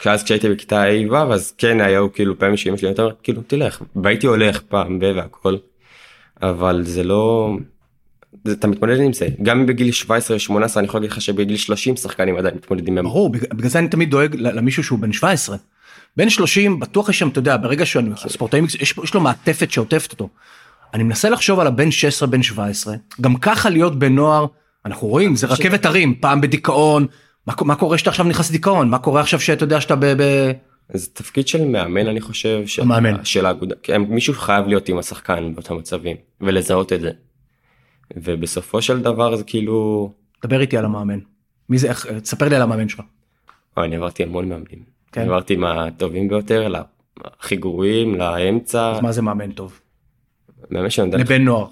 כשאז 0.00 0.24
כשהייתי 0.24 0.48
בכיתה 0.48 0.82
ה' 0.82 1.12
ו' 1.12 1.32
אז 1.32 1.52
כן 1.58 1.80
היו 1.80 2.12
כאילו 2.12 2.38
פעמים 2.38 2.56
שאמא 2.56 2.76
שלי 2.76 2.88
הייתה 2.88 3.02
כאילו 3.22 3.42
תלך 3.46 3.82
והייתי 3.96 4.26
הולך 4.26 4.60
פעם 4.60 4.98
ב 4.98 5.12
והכל 5.16 5.56
אבל 6.42 6.82
זה 6.84 7.02
לא. 7.02 7.56
זה, 8.44 8.52
אתה 8.52 8.66
מתמודד 8.66 9.00
עם 9.00 9.12
זה 9.12 9.28
גם 9.42 9.66
בגיל 9.66 9.92
17 9.92 10.38
18 10.38 10.80
אני 10.80 10.88
יכול 10.88 11.00
להגיד 11.00 11.10
לך 11.10 11.20
שבגיל 11.20 11.56
30 11.56 11.96
שחקנים 11.96 12.36
עדיין 12.36 12.54
מתמודדים. 12.54 12.94
ברור 12.94 13.30
בגלל 13.30 13.68
זה 13.68 13.78
אני 13.78 13.88
תמיד 13.88 14.10
דואג 14.10 14.36
למישהו 14.36 14.84
שהוא 14.84 14.98
בן 14.98 15.12
17. 15.12 15.56
בן 16.16 16.30
30 16.30 16.80
בטוח 16.80 17.08
יש 17.08 17.18
שם 17.18 17.28
אתה 17.28 17.38
יודע 17.38 17.56
ברגע 17.56 17.86
שאני 17.86 18.10
ספורטאים 18.16 18.64
יש, 18.64 18.94
יש 19.04 19.14
לו 19.14 19.20
מעטפת 19.20 19.70
שעוטפת 19.70 20.12
אותו. 20.12 20.28
אני 20.94 21.02
מנסה 21.02 21.30
לחשוב 21.30 21.60
על 21.60 21.66
הבן 21.66 21.90
16 21.90 22.28
בן 22.28 22.42
17 22.42 22.94
גם 23.20 23.36
ככה 23.36 23.70
להיות 23.70 23.98
בן 23.98 24.14
נוער 24.14 24.46
אנחנו 24.86 25.08
רואים 25.08 25.36
זה 25.36 25.46
רכבת 25.46 25.86
הרים 25.86 26.14
פעם 26.20 26.40
בדיכאון 26.40 27.06
מה, 27.48 27.54
מה 27.64 27.74
קורה 27.74 27.98
שאתה 27.98 28.10
עכשיו 28.10 28.26
נכנס 28.26 28.50
לדיכאון 28.50 28.90
מה 28.90 28.98
קורה 28.98 29.20
עכשיו 29.20 29.40
שאתה 29.40 29.64
יודע 29.64 29.80
שאתה 29.80 29.96
ב... 29.96 30.04
ב... 30.04 30.52
זה 30.94 31.10
תפקיד 31.12 31.48
של 31.48 31.64
מאמן 31.64 32.06
אני 32.06 32.20
חושב 32.20 32.66
של, 32.66 32.82
המאמן. 32.82 33.24
של 33.24 33.46
האגודה 33.46 33.74
מישהו 33.98 34.34
חייב 34.34 34.66
להיות 34.66 34.88
עם 34.88 34.98
השחקן 34.98 35.54
באותם 35.54 35.76
מצבים 35.76 36.16
ולזהות 36.40 36.92
את 36.92 37.00
זה. 37.00 37.10
ובסופו 38.16 38.82
של 38.82 39.00
דבר 39.00 39.36
זה 39.36 39.44
כאילו 39.44 40.12
דבר 40.46 40.60
איתי 40.60 40.76
על 40.76 40.84
המאמן 40.84 41.18
מי 41.68 41.78
זה 41.78 41.88
איך 41.88 42.06
תספר 42.06 42.48
לי 42.48 42.56
על 42.56 42.62
המאמן 42.62 42.88
שלך. 42.88 43.00
או, 43.76 43.84
אני 43.84 43.96
עברתי 43.96 44.22
המון 44.22 44.48
מאמנים 44.48 44.82
כן. 45.12 45.20
עברתי 45.20 45.56
מהטובים 45.56 46.28
ביותר 46.28 46.68
להכי 46.68 47.56
גרועים 47.56 48.14
לאמצע. 48.14 48.90
אז 48.90 49.00
מה 49.00 49.12
זה 49.12 49.22
מאמן 49.22 49.52
טוב? 49.52 49.80
מאמן 50.70 50.90
שנותן 50.90 51.20
לבן 51.20 51.42
נוער. 51.42 51.66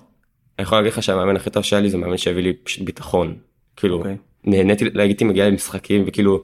אני 0.58 0.62
יכול 0.62 0.78
להגיד 0.78 0.92
לך 0.92 1.02
שהמאמן 1.02 1.36
הכי 1.36 1.50
טוב 1.50 1.62
שהיה 1.62 1.82
לי 1.82 1.90
זה 1.90 1.98
מאמן 1.98 2.16
שהביא 2.16 2.42
לי 2.42 2.52
פשוט 2.52 2.82
ביטחון 2.82 3.36
כאילו. 3.76 4.02
Okay. 4.02 4.06
נהניתי 4.46 4.84
להגיד 4.94 5.24
מגיע 5.24 5.48
למשחקים 5.48 6.04
וכאילו 6.06 6.42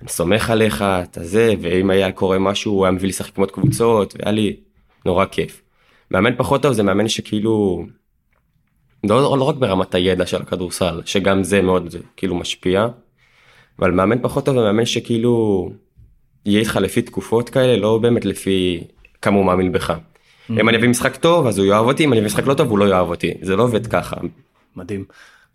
אני 0.00 0.08
סומך 0.08 0.50
עליך 0.50 0.82
אתה 0.82 1.24
זה 1.24 1.54
ואם 1.60 1.90
היה 1.90 2.12
קורה 2.12 2.38
משהו 2.38 2.72
הוא 2.72 2.84
היה 2.84 2.92
מביא 2.92 3.02
לי 3.02 3.08
לשחק 3.08 3.38
עם 3.38 3.46
קבוצות 3.46 4.14
והיה 4.18 4.32
לי 4.32 4.56
נורא 5.06 5.24
כיף. 5.24 5.62
מאמן 6.10 6.36
פחות 6.36 6.62
טוב 6.62 6.72
זה 6.72 6.82
מאמן 6.82 7.08
שכאילו 7.08 7.86
לא, 9.04 9.38
לא 9.38 9.44
רק 9.44 9.56
ברמת 9.56 9.94
הידע 9.94 10.26
של 10.26 10.42
הכדורסל 10.42 11.00
שגם 11.04 11.42
זה 11.42 11.62
מאוד 11.62 11.94
כאילו 12.16 12.34
משפיע. 12.34 12.86
אבל 13.78 13.90
מאמן 13.90 14.22
פחות 14.22 14.44
טוב 14.44 14.56
ומאמן 14.56 14.86
שכאילו 14.86 15.70
יהיה 16.46 16.60
איתך 16.60 16.76
לפי 16.76 17.02
תקופות 17.02 17.50
כאלה 17.50 17.76
לא 17.76 17.98
באמת 17.98 18.24
לפי 18.24 18.84
כמה 19.22 19.36
הוא 19.36 19.44
מאמין 19.44 19.72
בך. 19.72 19.90
Mm-hmm. 19.90 20.60
אם 20.60 20.68
אני 20.68 20.76
אביא 20.76 20.88
משחק 20.88 21.16
טוב 21.16 21.46
אז 21.46 21.58
הוא 21.58 21.66
יאהב 21.66 21.86
אותי 21.86 22.04
אם 22.04 22.12
אני 22.12 22.20
אביא 22.20 22.26
משחק 22.26 22.46
לא 22.46 22.54
טוב 22.54 22.70
הוא 22.70 22.78
לא 22.78 22.84
יאהב 22.84 23.08
אותי 23.08 23.34
זה 23.42 23.56
לא 23.56 23.62
עובד 23.62 23.86
ככה. 23.86 24.16
מדהים. 24.76 25.04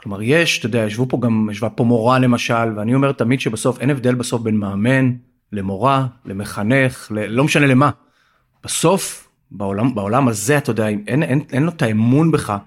כלומר 0.01 0.21
יש 0.21 0.59
אתה 0.59 0.65
יודע 0.65 0.79
ישבו 0.79 1.05
פה 1.09 1.17
גם 1.21 1.49
ישבה 1.51 1.69
פה 1.69 1.83
מורה 1.83 2.19
למשל 2.19 2.77
ואני 2.77 2.95
אומר 2.95 3.11
תמיד 3.11 3.39
שבסוף 3.39 3.79
אין 3.79 3.89
הבדל 3.89 4.15
בסוף 4.15 4.41
בין 4.41 4.57
מאמן 4.57 5.11
למורה 5.53 6.07
למחנך 6.25 7.11
ל... 7.11 7.25
לא 7.25 7.43
משנה 7.43 7.67
למה. 7.67 7.89
בסוף 8.63 9.29
בעולם 9.51 9.95
בעולם 9.95 10.27
הזה 10.27 10.57
אתה 10.57 10.71
יודע 10.71 10.87
אין, 10.87 11.03
אין, 11.07 11.23
אין, 11.23 11.41
אין 11.51 11.63
לו 11.63 11.69
את 11.69 11.81
האמון 11.81 12.31
בך. 12.31 12.57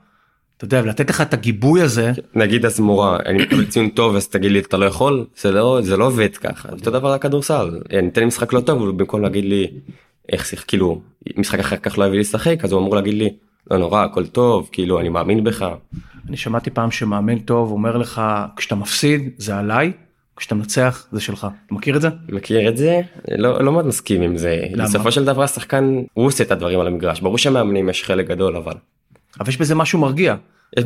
אתה 0.57 0.65
יודע 0.65 0.81
ולתת 0.85 1.11
לך 1.11 1.21
את 1.21 1.35
הגיבוי 1.35 1.83
הזה 1.83 2.13
נגיד 2.35 2.67
אז 2.67 2.81
מורה 2.81 3.19
אני 3.27 3.43
מקבל 3.43 3.65
ציון 3.65 3.89
טוב 3.89 4.17
אז 4.17 4.29
תגיד 4.29 4.53
לי 4.53 4.59
אתה 4.59 4.77
לא 4.77 4.85
יכול 4.85 5.27
זה 5.37 5.51
לא 5.51 5.81
זה 5.83 5.97
לא 5.97 6.07
עובד 6.07 6.37
ככה 6.37 6.69
אותו 6.73 6.91
דבר 6.91 7.15
לכדורסל 7.15 7.79
אני 7.91 8.09
אתן 8.09 8.21
לי 8.21 8.27
משחק 8.27 8.53
לא 8.53 8.61
טוב 8.61 8.91
במקום 8.91 9.23
להגיד 9.23 9.45
לי 9.45 9.67
איך 10.33 10.47
שיח 10.47 10.65
כאילו 10.67 11.03
משחק 11.37 11.59
אחר 11.59 11.77
כך 11.77 11.99
לא 11.99 12.05
יביא 12.05 12.15
לי 12.15 12.21
לשחק 12.21 12.65
אז 12.65 12.73
הוא 12.73 12.81
אמור 12.81 12.97
להגיד 12.97 13.15
לי 13.15 13.31
לא 13.71 13.79
נורא 13.79 14.05
הכל 14.05 14.27
טוב 14.27 14.69
כאילו 14.73 15.01
אני 15.01 15.09
מאמין 15.09 15.45
בך. 15.45 15.67
אני 16.33 16.37
שמעתי 16.37 16.71
פעם 16.71 16.91
שמאמן 16.91 17.39
טוב 17.39 17.71
אומר 17.71 17.97
לך 17.97 18.23
כשאתה 18.57 18.75
מפסיד 18.75 19.31
זה 19.37 19.57
עליי 19.57 19.93
כשאתה 20.37 20.55
מנצח 20.55 21.07
זה 21.13 21.21
שלך 21.21 21.47
אתה 21.67 21.75
מכיר 21.75 21.97
את 21.97 22.01
זה? 22.01 22.09
מכיר 22.29 22.69
את 22.69 22.77
זה 22.77 23.01
לא 23.39 23.65
לא 23.65 23.73
מאוד 23.73 23.87
מסכים 23.87 24.23
עם 24.23 24.37
זה 24.37 24.61
למה? 24.73 24.85
בסופו 24.85 25.13
של 25.13 25.25
דבר 25.25 25.43
השחקן 25.43 26.03
הוא 26.15 26.27
עושה 26.27 26.45
את 26.45 26.51
הדברים 26.51 26.81
על 26.81 26.87
המגרש 26.87 27.21
ברור 27.21 27.39
שמאמנים 27.39 27.89
יש 27.89 28.05
חלק 28.05 28.27
גדול 28.29 28.57
אבל. 28.57 28.75
אבל 29.41 29.49
יש 29.49 29.57
בזה 29.57 29.75
משהו 29.75 29.99
מרגיע. 29.99 30.35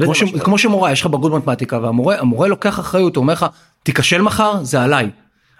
כמו, 0.03 0.15
ש... 0.15 0.23
כמו 0.25 0.59
שמורה 0.59 0.93
יש 0.93 1.01
לך 1.01 1.07
בגרות 1.07 1.33
מתמטיקה 1.33 1.79
והמורה 1.83 2.19
המורה 2.21 2.49
לוקח 2.49 2.81
אחריות 2.81 3.17
הוא 3.17 3.23
אומר 3.23 3.33
לך 3.33 3.47
תיכשל 3.83 4.23
מחר 4.23 4.65
זה 4.65 4.83
עליי. 4.83 5.11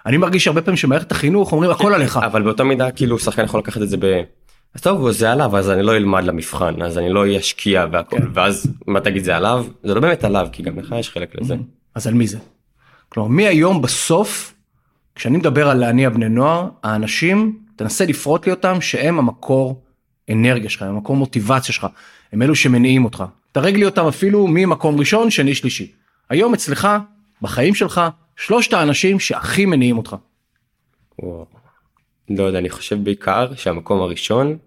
אני 0.05 0.17
מרגיש 0.17 0.47
הרבה 0.47 0.61
פעמים 0.61 0.77
שמערכת 0.77 1.11
החינוך 1.11 1.51
אומרים 1.51 1.71
הכל 1.71 1.93
עליך. 1.93 2.19
אבל 2.25 2.41
באותה 2.41 2.63
מידה 2.63 2.91
כאילו 2.91 3.19
שחקן 3.19 3.43
יכול 3.43 3.59
לקחת 3.59 3.81
את 3.81 3.89
זה 3.89 3.97
ב... 3.99 4.21
אז 4.75 4.81
טוב 4.81 5.11
זה 5.11 5.31
עליו 5.31 5.57
אז 5.57 5.69
אני 5.69 5.83
לא 5.83 5.95
אלמד 5.95 6.23
למבחן 6.23 6.81
אז 6.81 6.97
אני 6.97 7.09
לא 7.09 7.37
אשקיע 7.39 7.85
והכל 7.91 8.17
כן. 8.17 8.27
ואז 8.33 8.73
מה 8.87 8.99
תגיד 8.99 9.23
זה 9.23 9.35
עליו 9.35 9.65
זה 9.83 9.93
לא 9.93 10.01
באמת 10.01 10.23
עליו 10.23 10.47
כי 10.51 10.63
גם 10.63 10.79
לך 10.79 10.95
יש 10.99 11.09
חלק 11.09 11.41
לזה. 11.41 11.55
אז 11.95 12.07
על 12.07 12.13
מי 12.13 12.27
זה? 12.27 12.37
כלומר 13.09 13.29
מי 13.29 13.47
היום 13.47 13.81
בסוף 13.81 14.53
כשאני 15.15 15.37
מדבר 15.37 15.69
על 15.69 15.77
להניע 15.77 16.09
בני 16.09 16.29
נוער 16.29 16.67
האנשים 16.83 17.59
תנסה 17.75 18.05
לפרוט 18.05 18.45
לי 18.45 18.51
אותם 18.51 18.81
שהם 18.81 19.19
המקור 19.19 19.81
אנרגיה 20.31 20.69
שלך 20.69 20.81
המקור 20.81 21.15
מוטיבציה 21.15 21.73
שלך 21.73 21.87
הם 22.33 22.41
אלו 22.41 22.55
שמניעים 22.55 23.05
אותך 23.05 23.23
תרג 23.51 23.75
לי 23.75 23.85
אותם 23.85 24.05
אפילו 24.07 24.47
ממקום 24.47 24.99
ראשון 24.99 25.29
שני 25.29 25.55
שלישי. 25.55 25.91
היום 26.29 26.53
אצלך 26.53 26.87
בחיים 27.41 27.75
שלך 27.75 28.01
שלושת 28.35 28.73
האנשים 28.73 29.19
שהכי 29.19 29.65
מניעים 29.65 29.97
אותך. 29.97 30.15
וואו. 31.19 31.45
לא 32.29 32.43
יודע 32.43 32.59
אני 32.59 32.69
חושב 32.69 33.03
בעיקר 33.03 33.55
שהמקום 33.55 34.01
הראשון 34.01 34.57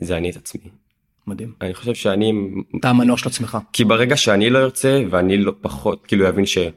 זה 0.00 0.16
אני 0.16 0.30
את 0.30 0.36
עצמי. 0.36 0.70
מדהים. 1.26 1.52
אני 1.60 1.74
חושב 1.74 1.94
שאני 1.94 2.32
אתה 2.80 2.90
המנוע 2.90 3.16
של 3.16 3.28
עצמך. 3.28 3.58
כי 3.72 3.84
ברגע 3.84 4.16
שאני 4.16 4.50
לא 4.50 4.58
ארצה 4.58 5.02
ואני 5.10 5.36
לא 5.36 5.52
פחות 5.60 6.06
כאילו 6.06 6.28
אבין 6.28 6.46
שדי 6.46 6.68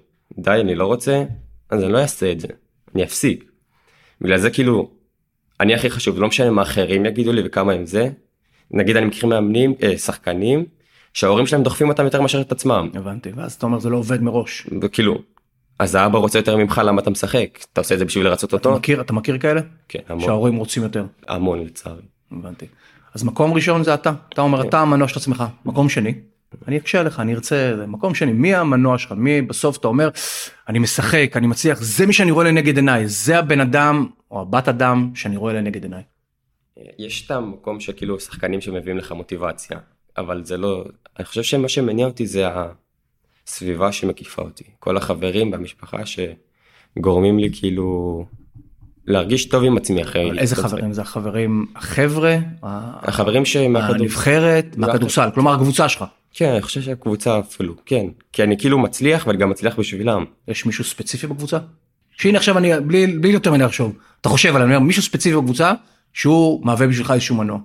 אני 0.48 0.76
לא 0.76 0.86
רוצה 0.86 1.24
אז 1.70 1.84
אני 1.84 1.92
לא 1.94 1.98
אעשה 1.98 2.32
את 2.32 2.40
זה 2.40 2.48
אני 2.96 3.04
אפסיק. 3.04 3.52
בגלל 4.22 4.38
זה 4.38 4.50
כאילו 4.50 4.92
אני 5.60 5.74
הכי 5.74 5.90
חשוב 5.90 6.20
לא 6.20 6.28
משנה 6.28 6.52
מה 6.52 6.62
אחרים 6.62 7.06
יגידו 7.06 7.32
לי 7.34 7.42
וכמה 7.46 7.74
הם 7.74 7.86
זה. 7.86 8.10
נגיד 8.72 8.96
אני 8.96 9.06
מכיר 9.06 9.30
מאמנים 9.30 9.74
אה, 9.84 9.98
שחקנים 9.98 10.66
שההורים 11.14 11.48
שלהם 11.48 11.64
דוחפים 11.64 11.90
אותם 11.90 12.04
יותר 12.04 12.22
מאשר 12.22 12.42
את 12.42 12.52
עצמם. 12.52 12.90
הבנתי 12.94 13.32
ואז 13.36 13.54
אתה 13.54 13.66
אומר 13.66 13.80
זה 13.80 13.90
לא 13.90 13.98
עובד 13.98 14.22
מראש. 14.22 14.68
וכאילו 14.82 15.22
אז 15.80 15.96
האבא 15.96 16.18
רוצה 16.18 16.40
יותר 16.40 16.58
ממך 16.58 16.82
למה 16.86 17.02
אתה 17.02 17.10
משחק 17.10 17.60
אתה 17.74 17.82
עושה 17.82 17.94
את 17.94 18.00
זה 18.00 18.06
בשביל 18.06 18.26
לרצות 18.26 18.54
אותו. 18.54 18.70
אתה 18.70 18.78
מכיר 18.78 19.02
אתה 19.02 19.14
מכיר 19.14 19.38
כאלה? 19.38 19.62
כן 19.88 20.00
המון. 20.08 20.26
שההורים 20.26 20.56
רוצים 20.56 20.84
יותר. 20.84 21.06
המון 21.28 21.60
לצערי. 21.60 22.02
הבנתי. 22.32 22.66
אז 23.14 23.24
מקום 23.24 23.54
ראשון 23.54 23.84
זה 23.84 23.94
אתה 23.94 24.14
אתה 24.34 24.42
אומר 24.42 24.62
כן. 24.62 24.68
אתה 24.68 24.80
המנוע 24.80 25.08
של 25.08 25.20
עצמך 25.20 25.44
מקום 25.66 25.90
שני. 25.90 26.14
אני 26.68 26.78
אקשה 26.78 27.00
עליך 27.00 27.20
אני 27.20 27.36
ארצה 27.36 27.76
מקום 27.88 28.16
שני 28.16 28.34
מי 28.34 28.56
המנוע 28.56 28.98
שלך 28.98 29.12
מי 29.12 29.42
בסוף 29.42 29.78
אתה 29.78 29.88
אומר 29.88 30.10
אני 30.70 30.80
משחק 30.80 31.32
אני 31.36 31.48
מצליח 31.48 31.82
זה 31.82 32.06
מי 32.06 32.14
שאני 32.14 32.32
רואה 32.32 32.46
לנגד 32.46 32.76
עיניי 32.76 33.08
זה 33.08 33.40
הבן 33.40 33.60
אדם 33.60 34.08
או 34.32 34.42
הבת 34.42 34.68
אדם 34.68 35.12
שאני 35.16 35.38
רואה 35.38 35.54
לנגד 35.54 35.84
עיניי. 35.84 36.04
יש 37.00 37.26
את 37.26 37.32
המקום 37.32 37.80
שכאילו 37.80 38.20
שחקנים 38.20 38.62
שמביאים 38.62 38.98
לך 38.98 39.12
מוטיבציה 39.12 39.80
אבל 40.18 40.44
זה 40.44 40.58
לא 40.58 40.86
אני 41.18 41.26
חושב 41.26 41.44
שמה 41.44 41.70
שמניע 41.70 42.06
אותי 42.06 42.28
זה 42.28 42.48
הסביבה 43.48 43.92
שמקיפה 43.92 44.42
אותי 44.42 44.64
כל 44.80 44.98
החברים 44.98 45.52
במשפחה 45.52 45.98
שגורמים 46.06 47.40
לי 47.40 47.50
כאילו 47.54 48.26
להרגיש 49.06 49.46
טוב 49.46 49.64
עם 49.64 49.78
עצמי 49.78 50.04
אחרי 50.04 50.40
איזה 50.40 50.56
חברים 50.56 50.94
זה 50.94 51.02
החברים 51.02 51.66
החבר'ה 51.76 52.38
החברים 52.64 53.44
מהנבחרת 53.70 54.78
מהכדורסל 54.78 55.30
כלומר 55.34 55.54
הקבוצה 55.54 55.90
שלך. 55.90 56.04
כן 56.34 56.50
אני 56.50 56.62
חושב 56.62 56.82
שהקבוצה 56.82 57.40
אפילו 57.40 57.76
כן 57.86 58.06
כי 58.34 58.44
אני 58.44 58.58
כאילו 58.58 58.80
מצליח 58.80 59.28
ואני 59.28 59.38
גם 59.38 59.50
מצליח 59.50 59.80
בשבילם. 59.80 60.26
יש 60.48 60.66
מישהו 60.66 60.84
ספציפי 60.84 61.28
בקבוצה? 61.28 61.58
שהנה 62.12 62.38
עכשיו 62.38 62.58
אני 62.58 62.80
בלי 62.80 63.08
בלי 63.08 63.30
יותר 63.30 63.52
מדי 63.52 63.64
לחשוב 63.64 63.98
אתה 64.22 64.30
חושב 64.30 64.56
עליו 64.56 64.82
מישהו 64.82 65.04
ספציפי 65.04 65.36
בקבוצה 65.36 65.74
שהוא 66.14 66.66
מהווה 66.66 66.88
בשבילך 66.88 67.12
איזשהו 67.12 67.36
מנוע. 67.36 67.60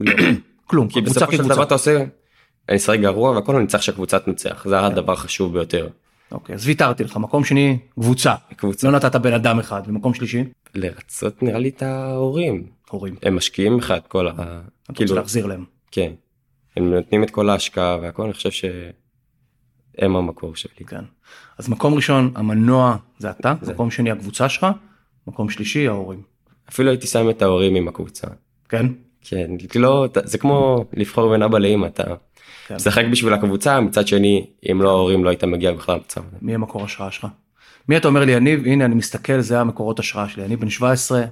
לא. 0.00 0.12
כלום. 0.68 0.88
כי 0.88 1.00
בסופו 1.00 1.32
של 1.32 1.42
דבר 1.42 1.62
אתה 1.62 1.74
עושה, 1.74 2.04
אני 2.68 2.76
אשחק 2.76 2.98
גרוע 2.98 3.30
והכל 3.30 3.56
אני 3.56 3.66
צריך 3.66 3.82
שהקבוצה 3.82 4.18
תנצח, 4.18 4.64
זה 4.68 4.80
הדבר 4.80 5.12
החשוב 5.12 5.52
ביותר. 5.52 5.88
אוקיי, 6.32 6.54
אז 6.54 6.66
ויתרתי 6.66 7.04
לך, 7.04 7.16
מקום 7.16 7.44
שני, 7.44 7.78
קבוצה. 7.94 8.34
קבוצה. 8.56 8.90
לא 8.90 8.96
נתת 8.96 9.16
בן 9.16 9.32
אדם 9.32 9.58
אחד, 9.58 9.82
ומקום 9.86 10.14
שלישי? 10.14 10.44
לרצות 10.74 11.42
נראה 11.42 11.58
לי 11.58 11.68
את 11.68 11.82
ההורים. 11.82 12.66
הורים. 12.90 13.16
הם 13.22 13.36
משקיעים 13.36 13.78
לך 13.78 13.94
את 13.96 14.06
כל 14.06 14.28
ה... 14.28 14.60
כאילו... 14.94 15.14
להחזיר 15.14 15.46
להם. 15.46 15.64
כן. 15.90 16.12
הם 16.76 16.94
נותנים 16.94 17.24
את 17.24 17.30
כל 17.30 17.50
ההשקעה 17.50 17.98
והכל, 18.02 18.22
אני 18.22 18.32
חושב 18.32 18.50
שהם 18.50 20.16
המקור 20.16 20.56
שלי. 20.56 20.84
כן. 20.86 21.04
אז 21.58 21.68
מקום 21.68 21.94
ראשון, 21.94 22.32
המנוע 22.34 22.96
זה 23.18 23.30
אתה, 23.30 23.54
זה. 23.62 23.72
מקום 23.72 23.90
שני 23.90 24.10
הקבוצה 24.10 24.48
שלך, 24.48 24.66
מקום 25.26 25.50
שלישי 25.50 25.88
ההורים. 25.88 26.22
אפילו 26.68 26.90
הייתי 26.90 27.06
שם 27.06 27.30
את 27.30 27.42
ההורים 27.42 27.74
עם 27.74 27.88
הקבוצה. 27.88 28.26
כן? 28.68 28.86
כן, 29.20 29.50
לא, 29.74 30.06
זה 30.24 30.38
כמו 30.38 30.84
לבחור 30.92 31.30
בין 31.30 31.42
אבא 31.42 31.58
לאמא, 31.58 31.86
אתה. 31.86 32.04
משחק 32.74 33.04
בשביל 33.10 33.32
הקבוצה, 33.32 33.80
מצד 33.80 34.08
שני, 34.08 34.46
אם 34.70 34.82
לא 34.82 34.88
ההורים 34.88 35.24
לא 35.24 35.28
היית 35.28 35.44
מגיע 35.44 35.72
בכלל 35.72 35.94
למצב. 35.94 36.20
מי 36.42 36.54
המקור 36.54 36.84
השראה 36.84 37.10
שלך? 37.10 37.26
מי 37.88 37.96
אתה 37.96 38.08
אומר 38.08 38.24
לי, 38.24 38.32
יניב, 38.32 38.66
הנה 38.66 38.84
אני 38.84 38.94
מסתכל, 38.94 39.40
זה 39.40 39.60
המקורות 39.60 39.98
השראה 39.98 40.28
שלי, 40.28 40.44
אני 40.44 40.56
בן 40.56 40.70
17. 40.70 41.24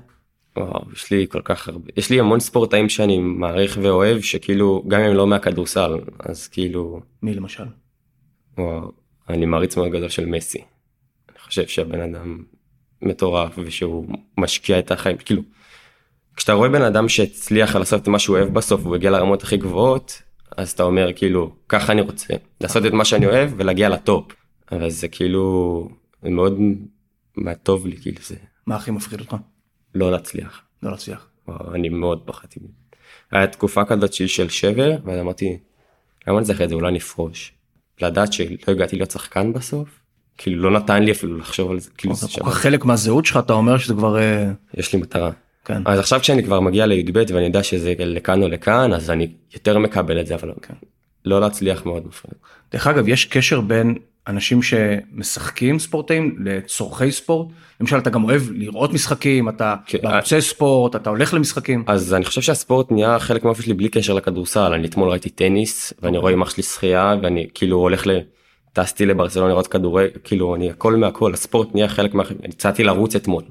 וואו, 0.56 0.84
יש 0.92 1.10
לי 1.10 1.26
כל 1.30 1.40
כך 1.44 1.68
הרבה, 1.68 1.90
יש 1.96 2.10
לי 2.10 2.20
המון 2.20 2.40
ספורטאים 2.40 2.88
שאני 2.88 3.18
מעריך 3.18 3.78
ואוהב, 3.82 4.20
שכאילו, 4.20 4.84
גם 4.88 5.00
אם 5.00 5.14
לא 5.14 5.26
מהכדורסל, 5.26 5.98
אז 6.18 6.48
כאילו... 6.48 7.00
מי 7.22 7.34
למשל? 7.34 7.64
וואו, 8.58 8.92
אני 9.28 9.46
מעריץ 9.46 9.76
מאוד 9.76 9.90
גדול 9.90 10.08
של 10.08 10.26
מסי. 10.26 10.58
אני 11.30 11.38
חושב 11.38 11.66
שהבן 11.66 12.00
אדם 12.00 12.42
מטורף 13.02 13.58
ושהוא 13.58 14.06
משקיע 14.38 14.78
את 14.78 14.90
החיים, 14.90 15.16
כאילו, 15.16 15.42
כשאתה 16.36 16.52
רואה 16.52 16.68
בן 16.68 16.82
אדם 16.82 17.08
שהצליח 17.08 17.76
לעשות 17.76 18.02
את 18.02 18.08
מה 18.08 18.18
שהוא 18.18 18.36
אוהב 18.36 18.54
בסוף 18.54 18.80
והוא 18.82 18.94
הגיע 18.94 19.10
לרמות 19.10 19.42
הכי 19.42 19.56
גבוהות 19.56 20.22
אז 20.56 20.70
אתה 20.70 20.82
אומר 20.82 21.12
כאילו 21.16 21.52
ככה 21.68 21.92
אני 21.92 22.00
רוצה 22.00 22.34
לעשות 22.60 22.86
את 22.86 22.92
מה 22.92 23.04
שאני 23.04 23.26
אוהב 23.26 23.50
ולהגיע 23.56 23.88
לטופ. 23.88 24.32
אבל 24.72 24.90
זה 24.90 25.08
כאילו 25.08 25.88
זה 26.22 26.30
מאוד 26.30 26.58
מה 27.36 27.54
טוב 27.54 27.86
לי 27.86 27.96
כאילו 27.96 28.18
זה. 28.26 28.36
מה 28.66 28.76
הכי 28.76 28.90
מפחיד 28.90 29.20
אותך? 29.20 29.36
לא 29.94 30.12
להצליח. 30.12 30.62
לא 30.82 30.90
להצליח. 30.90 31.28
וואו, 31.48 31.74
אני 31.74 31.88
מאוד 31.88 32.22
פחדתי. 32.24 32.60
היה 33.32 33.46
תקופה 33.46 33.84
כזאת 33.84 34.12
שהיא 34.12 34.28
של 34.28 34.48
שבר 34.48 34.96
ואז 35.04 35.20
אמרתי 35.20 35.58
למה 36.26 36.38
אני 36.38 36.46
צריך 36.46 36.62
את 36.62 36.68
זה 36.68 36.74
אולי 36.74 36.92
נפרוש. 36.92 37.52
לדעת 38.00 38.32
שלא 38.32 38.56
הגעתי 38.68 38.96
להיות 38.96 39.10
שחקן 39.10 39.52
בסוף 39.52 39.88
כאילו 40.38 40.62
לא 40.62 40.78
נתן 40.78 41.02
לי 41.02 41.12
אפילו 41.12 41.38
לחשוב 41.38 41.70
על 41.70 41.80
זה 41.80 41.90
כאילו 41.98 42.14
זה 42.14 42.26
כל 42.34 42.50
כך 42.50 42.54
חלק 42.54 42.84
מהזהות 42.84 43.26
שלך 43.26 43.36
אתה 43.36 43.52
אומר 43.52 43.78
שזה 43.78 43.94
כבר 43.94 44.18
אה, 44.18 44.50
יש 44.74 44.92
לי 44.92 45.00
מטרה 45.00 45.30
כן. 45.66 45.82
אז 45.84 45.98
עכשיו 45.98 46.20
כשאני 46.20 46.42
כבר 46.42 46.60
מגיע 46.60 46.86
לי"ב 46.86 47.22
ואני 47.28 47.46
יודע 47.46 47.62
שזה 47.62 47.94
לכאן 47.98 48.42
או 48.42 48.48
לכאן 48.48 48.92
אז 48.92 49.10
אני 49.10 49.28
יותר 49.54 49.78
מקבל 49.78 50.20
את 50.20 50.26
זה 50.26 50.34
אבל 50.34 50.52
כן. 50.62 50.74
לא 51.24 51.40
להצליח 51.40 51.86
מאוד 51.86 52.06
מפריע. 52.06 52.34
דרך 52.72 52.86
אגב 52.86 53.08
יש 53.08 53.24
קשר 53.24 53.60
בין 53.60 53.94
אנשים 54.28 54.60
שמשחקים 54.62 55.78
ספורטאים 55.78 56.36
לצורכי 56.44 57.12
ספורט 57.12 57.48
למשל 57.80 57.98
אתה 57.98 58.10
גם 58.10 58.24
אוהב 58.24 58.42
לראות 58.50 58.92
משחקים 58.92 59.48
אתה 59.48 59.74
כן. 59.86 59.98
רוצה 60.16 60.40
ספורט 60.40 60.96
אתה 60.96 61.10
הולך 61.10 61.34
למשחקים 61.34 61.84
אז 61.86 62.14
אני 62.14 62.24
חושב 62.24 62.40
שהספורט 62.40 62.92
נהיה 62.92 63.18
חלק 63.18 63.44
מהאופי 63.44 63.62
שלי 63.62 63.74
בלי 63.74 63.88
קשר 63.88 64.14
לכדורסל 64.14 64.72
אני 64.72 64.86
אתמול 64.86 65.08
ראיתי 65.08 65.30
טניס 65.30 65.92
ואני 66.02 66.18
רואה 66.18 66.32
עם 66.32 66.42
אח 66.42 66.50
שלי 66.50 66.62
שחייה 66.62 67.16
ואני 67.22 67.46
כאילו 67.54 67.76
הולך 67.76 68.06
ל... 68.06 68.10
טסתי 68.72 69.06
לברצלונה 69.06 69.48
לראות 69.48 69.66
כדורי 69.66 70.06
כאילו 70.24 70.54
אני 70.54 70.70
הכל 70.70 70.96
מהכל 70.96 71.34
הספורט 71.34 71.74
נהיה 71.74 71.88
חלק 71.88 72.14
מה... 72.14 72.22
יצאתי 72.44 72.84
לרוץ 72.84 73.16
אתמול 73.16 73.42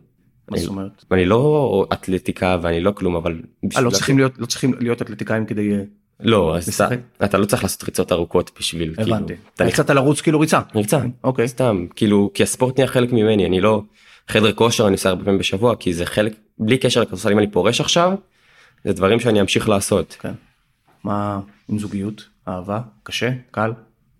מה 0.50 0.58
זאת 0.58 0.68
אומרת? 0.68 1.06
אני 1.12 1.26
לא 1.26 1.88
אתלטיקה 1.94 2.58
ואני 2.62 2.80
לא 2.80 2.92
כלום 2.92 3.16
אבל 3.16 3.42
אה, 3.76 3.82
לא 3.82 3.90
צריכים 3.90 4.18
להיות 4.18 4.34
לא 4.38 4.46
צריכים 4.46 4.74
להיות 4.80 5.02
אתלטיקאים 5.02 5.46
כדי 5.46 5.74
אה, 5.74 5.84
לא, 6.20 6.58
אז? 6.58 6.82
אתה, 6.82 6.88
אתה 7.24 7.38
לא 7.38 7.46
צריך 7.46 7.64
לעשות 7.64 7.84
ריצות 7.84 8.12
ארוכות 8.12 8.52
בשביל, 8.60 8.94
הבנתי. 8.98 9.34
כאילו, 9.34 9.50
אתה 9.56 9.66
יצאת 9.66 9.90
לרוץ 9.90 10.22
כאילו 10.22 10.40
ריצה. 10.40 10.60
ריצה, 10.76 11.00
אוקיי. 11.24 11.48
סתם, 11.48 11.86
כאילו, 11.96 12.32
כי 12.34 12.44
הספורט 12.44 12.78
נהיה 12.78 12.88
חלק 12.88 13.12
ממני, 13.12 13.46
אני 13.46 13.62
לא, 13.62 13.82
חדר 14.28 14.54
כושר 14.54 14.88
אני 14.88 14.94
עושה 14.94 15.10
הרבה 15.10 15.24
פעמים 15.24 15.40
בשבוע, 15.40 15.76
כי 15.76 15.94
זה 15.94 16.06
חלק, 16.06 16.34
בלי 16.60 16.78
קשר 16.78 17.02
לכדורסל, 17.02 17.32
אם 17.32 17.40
אני 17.40 17.52
פורש 17.52 17.82
עכשיו, 17.82 18.14
זה 18.84 18.94
דברים 18.94 19.20
שאני 19.20 19.42
אמשיך 19.42 19.70
לעשות. 19.70 20.18
כן. 20.20 20.34
מה 21.04 21.40
עם 21.70 21.80
זוגיות? 21.80 22.28
אהבה? 22.48 22.82
קשה? 23.04 23.32
קל? 23.52 23.74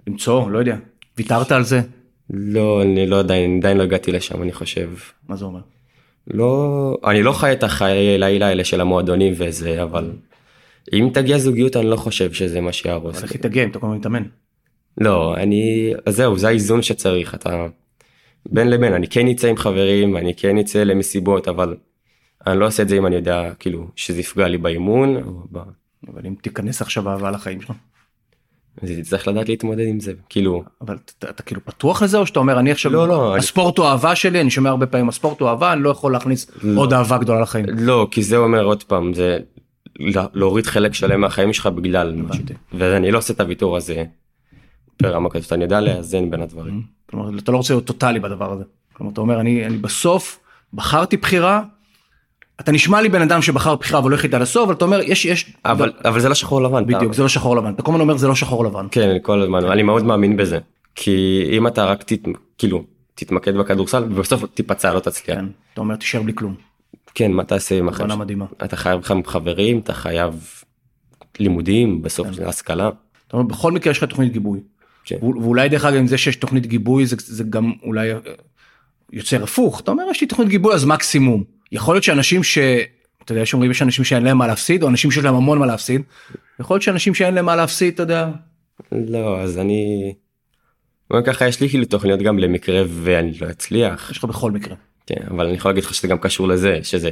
למצוא? 0.08 0.52
לא 0.52 0.60
יודע. 0.60 0.78
ויתרת 1.18 1.52
על 1.52 1.64
זה? 1.64 1.82
לא, 2.30 2.82
אני 2.82 3.08
לא 3.08 3.20
עדיין, 3.20 3.58
עדיין 3.58 3.78
לא 3.78 3.84
הגעתי 3.84 4.12
לשם, 4.12 4.44
אני 4.44 4.54
חושב. 4.54 4.90
מה 5.28 5.36
זה 5.36 5.46
אומר? 5.46 5.60
לא, 6.28 6.98
אני 7.06 7.24
לא 7.24 7.32
חי 7.32 7.52
את 7.52 7.64
החיי 7.64 8.18
לילה 8.18 8.48
האלה 8.48 8.64
של 8.64 8.82
המועדונים 8.82 9.34
וזה, 9.38 9.84
אבל 9.84 10.12
אם 10.94 11.10
תגיע 11.14 11.38
זוגיות 11.38 11.76
אני 11.76 11.86
לא 11.86 11.96
חושב 11.96 12.34
שזה 12.34 12.62
מה 12.62 12.74
שיהרוס. 12.74 13.18
אז 13.18 13.24
איך 13.24 13.34
תתאגם? 13.34 13.70
אתה 13.70 13.80
כל 13.80 13.86
הזמן 13.86 13.98
מתאמן. 13.98 14.24
לא, 14.98 15.36
אני, 15.38 15.94
אז 16.06 16.16
זהו, 16.16 16.38
זה 16.38 16.48
האיזון 16.48 16.82
שצריך, 16.82 17.36
אתה 17.36 17.68
בין 18.50 18.70
לבין, 18.70 18.94
אני 18.94 19.08
כן 19.08 19.28
אצא 19.28 19.48
עם 19.48 19.58
חברים, 19.58 20.18
אני 20.18 20.34
כן 20.36 20.58
אצא 20.58 20.84
למסיבות, 20.84 21.48
אבל 21.48 21.76
אני 22.48 22.60
לא 22.60 22.68
עושה 22.68 22.84
את 22.84 22.90
זה 22.90 22.98
אם 22.98 23.06
אני 23.06 23.16
יודע, 23.16 23.52
כאילו, 23.60 23.88
שזה 23.96 24.20
יפגע 24.20 24.48
לי 24.48 24.58
באימון, 24.58 25.16
או 25.16 25.32
ב... 25.52 25.60
אבל 26.08 26.22
אם 26.26 26.36
תיכנס 26.42 26.82
עכשיו 26.82 27.10
אהבה 27.10 27.32
לחיים 27.32 27.62
שלך. 27.62 27.72
אז 28.84 28.90
תצטרך 29.00 29.28
לדעת 29.28 29.50
להתמודד 29.50 29.88
עם 29.88 30.00
זה, 30.00 30.14
כאילו, 30.30 30.64
אבל 30.82 30.98
אתה, 31.20 31.30
אתה 31.30 31.44
כאילו 31.44 31.62
פתוח 31.66 32.02
לזה 32.04 32.18
או 32.18 32.26
שאתה 32.26 32.40
אומר 32.40 32.60
אני 32.60 32.72
עכשיו 32.72 32.92
לא, 32.92 33.08
לא, 33.08 33.38
הספורט 33.38 33.78
הוא 33.78 33.86
אהבה 33.88 34.16
שלי 34.16 34.42
אני 34.42 34.50
שומע 34.50 34.70
הרבה 34.70 34.86
פעמים 34.86 35.10
הספורט 35.10 35.40
הוא 35.40 35.50
אהבה 35.50 35.74
אני 35.74 35.84
לא 35.84 35.90
יכול 35.90 36.12
להכניס 36.14 36.52
לא. 36.64 36.80
עוד 36.82 36.94
אהבה 36.94 37.18
גדולה 37.18 37.42
לחיים. 37.42 37.66
לא, 37.78 38.08
כי 38.12 38.24
זה 38.24 38.38
אומר 38.38 38.64
עוד 38.64 38.84
פעם, 38.84 39.14
זה 39.14 39.38
לה- 40.00 40.26
להוריד 40.34 40.66
חלק 40.66 40.94
שלם 40.94 41.22
מהחיים 41.22 41.54
שלך 41.54 41.68
בגלל. 41.68 42.16
ואני 42.74 43.12
לא 43.12 43.18
עושה 43.18 43.34
את 43.34 43.40
הוויתור 43.40 43.78
הזה 43.78 44.04
ברמה 45.02 45.30
כזאת, 45.30 45.54
אני 45.54 45.64
יודע 45.64 45.82
לאזן 45.82 46.30
בין 46.32 46.42
הדברים. 46.42 46.82
כלומר 47.10 47.38
אתה 47.40 47.52
לא 47.52 47.58
רוצה 47.58 47.74
להיות 47.74 47.86
טוטאלי 47.86 48.20
בדבר 48.20 48.52
הזה. 48.54 48.64
כלומר 48.94 49.12
אתה 49.14 49.22
אומר 49.22 49.40
אני 49.40 49.66
אני 49.66 49.78
בסוף 49.78 50.40
בחרתי 50.74 51.18
בחירה. 51.18 51.64
אתה 52.60 52.72
נשמע 52.72 53.02
לי 53.02 53.10
בן 53.10 53.22
אדם 53.22 53.42
שבחר 53.42 53.76
בחירה 53.76 54.02
החליט 54.14 54.34
עד 54.34 54.42
הסוף 54.42 54.64
אבל 54.64 54.74
אתה 54.74 54.86
אומר 54.86 55.02
יש 55.02 55.26
יש 55.26 55.54
אבל 55.66 55.92
אבל 56.06 56.20
זה 56.20 56.30
לא 56.30 56.36
שחור 56.36 56.62
לבן. 56.62 56.86
בדיוק 56.86 57.14
זה 57.14 57.22
לא 57.24 57.30
שחור 57.30 57.56
לבן 57.56 57.74
אתה 57.74 57.82
כל 57.82 57.92
הזמן 57.92 58.02
אומר 58.02 58.18
זה 58.18 58.28
לא 58.28 58.36
שחור 58.36 58.66
לבן. 58.66 58.88
כן, 58.92 59.18
כל 59.22 59.42
הזמן, 59.42 59.66
אני 59.66 59.84
מאוד 59.84 60.04
מאמין 60.04 60.38
בזה. 60.38 60.60
כי 60.96 61.46
אם 61.52 61.68
אתה 61.68 61.86
רק 61.86 62.04
תת... 62.04 62.20
כאילו 62.58 62.84
תתמקד 63.16 63.56
בכדורסל 63.58 64.04
ובסוף 64.04 64.44
תיפצע 64.54 64.94
לא 64.94 65.00
תצליח. 65.00 65.38
כן, 65.38 65.46
אתה 65.74 65.82
אומר 65.82 65.96
תישאר 65.96 66.22
בלי 66.22 66.34
כלום. 66.36 66.56
כן, 67.16 67.32
מה 67.32 67.44
תעשה 67.44 67.78
עם 67.78 67.90
החיים? 67.90 68.20
מדהימה. 68.20 68.46
אתה 68.64 68.76
חייב 68.76 69.02
חברים, 69.26 69.80
אתה 69.80 69.94
חייב 69.94 70.50
לימודים, 71.40 72.02
בסוף 72.02 72.28
כן. 72.28 72.46
השכלה. 72.46 72.90
אתה 73.28 73.38
אומר, 73.38 73.46
בכל 73.48 73.72
מקרה 73.72 73.92
יש 73.92 73.98
לך 73.98 74.04
תוכנית 74.04 74.34
גיבוי. 74.34 74.60
כן. 75.06 75.18
ואולי 75.22 75.70
דרך 75.70 75.86
אגב 75.86 75.98
עם 75.98 76.08
זה 76.08 76.18
שיש 76.18 76.36
תוכנית 76.36 76.68
גיבוי 76.68 77.06
זה, 77.06 77.16
זה 77.20 77.44
גם 77.44 77.72
אולי 77.84 78.12
אה, 78.12 78.18
יוצר 79.14 79.44
הפוך 79.44 79.80
אתה 79.80 79.92
אומר 79.92 80.04
יש 80.12 80.22
לי 80.22 80.28
תוכנית 80.28 80.50
גיבוי 80.50 80.74
אז 80.74 80.86
מקסימום 80.86 81.44
יכול 81.72 81.96
להיות 81.96 82.04
שאנשים 82.04 82.44
ש... 82.44 82.58
אתה 83.24 83.32
יודע, 83.32 83.42
יש 83.42 83.54
אומרים 83.54 83.72
יש 83.72 83.82
אנשים 83.82 84.06
שאין 84.06 84.24
להם 84.24 84.38
מה 84.38 84.48
להפסיד 84.48 84.84
או 84.84 84.88
אנשים 84.88 85.12
שיש 85.12 85.24
להם 85.24 85.36
המון 85.36 85.60
מה 85.60 85.66
להפסיד. 85.66 86.02
יכול 86.60 86.76
להיות 86.76 86.84
שאנשים 86.84 87.14
שאין 87.14 87.34
להם 87.34 87.46
מה 87.46 87.56
להפסיד 87.56 87.94
אתה 87.94 88.04
יודע. 88.04 88.30
לא, 88.92 89.42
אז 89.42 89.60
אני... 89.60 90.14
נגיד 91.12 91.26
ככה 91.26 91.48
יש 91.48 91.62
לי 91.62 91.70
כאילו 91.70 91.86
תוכניות 91.86 92.20
גם 92.20 92.40
למקרה 92.40 92.84
ואני 92.88 93.32
לא 93.42 93.50
אצליח. 93.50 94.12
יש 94.12 94.18
לך 94.18 94.26
בכל 94.26 94.52
מקרה. 94.52 94.76
כן, 95.08 95.24
אבל 95.32 95.46
אני 95.46 95.56
יכול 95.56 95.72
להגיד 95.72 95.84
לך 95.84 95.94
שזה 95.94 96.08
גם 96.08 96.18
קשור 96.18 96.48
לזה, 96.48 96.80
שזה 96.84 97.10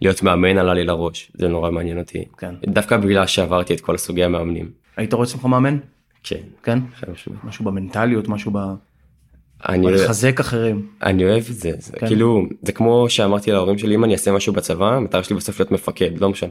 להיות 0.00 0.22
מאמן 0.22 0.58
עלה 0.58 0.74
לי 0.74 0.84
לראש, 0.84 1.32
זה 1.34 1.48
נורא 1.48 1.70
מעניין 1.70 1.98
אותי. 1.98 2.24
כן. 2.38 2.54
דווקא 2.66 2.96
בגלל 2.96 3.26
שעברתי 3.26 3.74
את 3.74 3.80
כל 3.80 3.96
סוגי 3.96 4.24
המאמנים. 4.24 4.70
היית 4.96 5.12
רואה 5.12 5.26
עצמך 5.26 5.44
מאמן? 5.44 5.78
כן. 6.22 6.40
כן? 6.62 6.78
משהו 7.44 7.64
במנטליות 7.64 8.28
משהו 8.28 8.50
ב... 8.54 8.58
אני, 9.68 9.92
לחזק 9.92 10.40
אחרים. 10.40 10.86
אני 11.02 11.24
אוהב 11.24 11.44
את 11.50 11.56
זה, 11.56 11.70
זה 11.78 11.92
כן. 11.92 12.06
כאילו 12.06 12.42
זה 12.62 12.72
כמו 12.72 13.06
שאמרתי 13.08 13.52
להורים 13.52 13.78
שלי 13.78 13.94
אם 13.94 14.04
אני 14.04 14.12
אעשה 14.12 14.32
משהו 14.32 14.52
בצבא 14.52 14.94
המטרה 14.94 15.22
שלי 15.22 15.36
בסוף 15.36 15.60
להיות 15.60 15.72
מפקד 15.72 16.18
לא 16.20 16.28
משנה. 16.28 16.50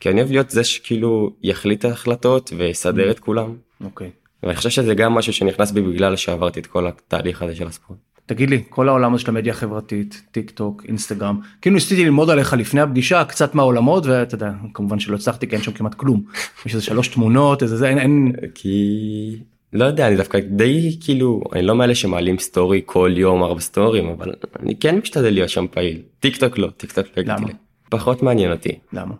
כי 0.00 0.08
אני 0.10 0.20
אוהב 0.20 0.30
להיות 0.30 0.50
זה 0.50 0.64
שכאילו 0.64 1.30
יחליט 1.42 1.84
החלטות 1.84 2.52
ויסדר 2.56 3.10
את 3.10 3.18
כולם. 3.18 3.56
אוקיי. 3.84 4.10
ואני 4.42 4.56
חושב 4.56 4.70
שזה 4.70 4.94
גם 4.94 5.14
משהו 5.14 5.32
שנכנס 5.32 5.70
בי 5.70 5.82
בגלל 5.82 6.16
שעברתי 6.16 6.60
את 6.60 6.66
כל 6.66 6.86
התהליך 6.86 7.42
הזה 7.42 7.54
של 7.54 7.66
הספורט. 7.66 7.98
תגיד 8.26 8.50
לי 8.50 8.62
כל 8.68 8.88
העולם 8.88 9.14
הזה 9.14 9.22
של 9.22 9.30
המדיה 9.30 9.52
החברתית 9.52 10.22
טיק 10.32 10.50
טוק 10.50 10.82
אינסטגרם 10.88 11.40
כאילו 11.62 11.74
ניסיתי 11.74 12.04
ללמוד 12.04 12.30
עליך 12.30 12.52
לפני 12.52 12.80
הפגישה 12.80 13.24
קצת 13.24 13.54
מהעולמות 13.54 14.06
ואתה 14.06 14.34
יודע 14.34 14.52
כמובן 14.74 14.98
שלא 14.98 15.16
הצלחתי 15.16 15.48
כי 15.48 15.54
אין 15.54 15.64
שם 15.64 15.72
כמעט 15.72 15.94
כלום 15.94 16.22
יש 16.66 16.74
איזה 16.74 16.84
שלוש 16.84 17.08
תמונות 17.08 17.62
איזה 17.62 17.76
זה 17.76 17.88
אין, 17.88 17.98
אין 17.98 18.32
כי 18.54 19.38
לא 19.72 19.84
יודע 19.84 20.08
אני 20.08 20.16
דווקא 20.16 20.38
די 20.40 20.98
כאילו 21.00 21.40
אני 21.52 21.62
לא 21.62 21.74
מאלה 21.76 21.94
שמעלים 21.94 22.38
סטורי 22.38 22.82
כל 22.86 23.12
יום 23.16 23.42
ארבע 23.42 23.60
סטורים 23.60 24.08
אבל 24.08 24.34
אני 24.60 24.76
כן 24.76 24.96
משתדל 24.98 25.30
להיות 25.30 25.48
שם 25.48 25.66
פעיל. 25.70 26.02
טיק 26.20 26.36
טוק 26.36 26.58
לא 26.58 26.70
טיק 26.76 26.92
טוק 26.92 27.06
לא 27.16 27.22
למה? 27.26 27.48
פחות 27.90 28.22
מעניין 28.22 28.52
אותי. 28.52 28.78
למה? 28.92 29.14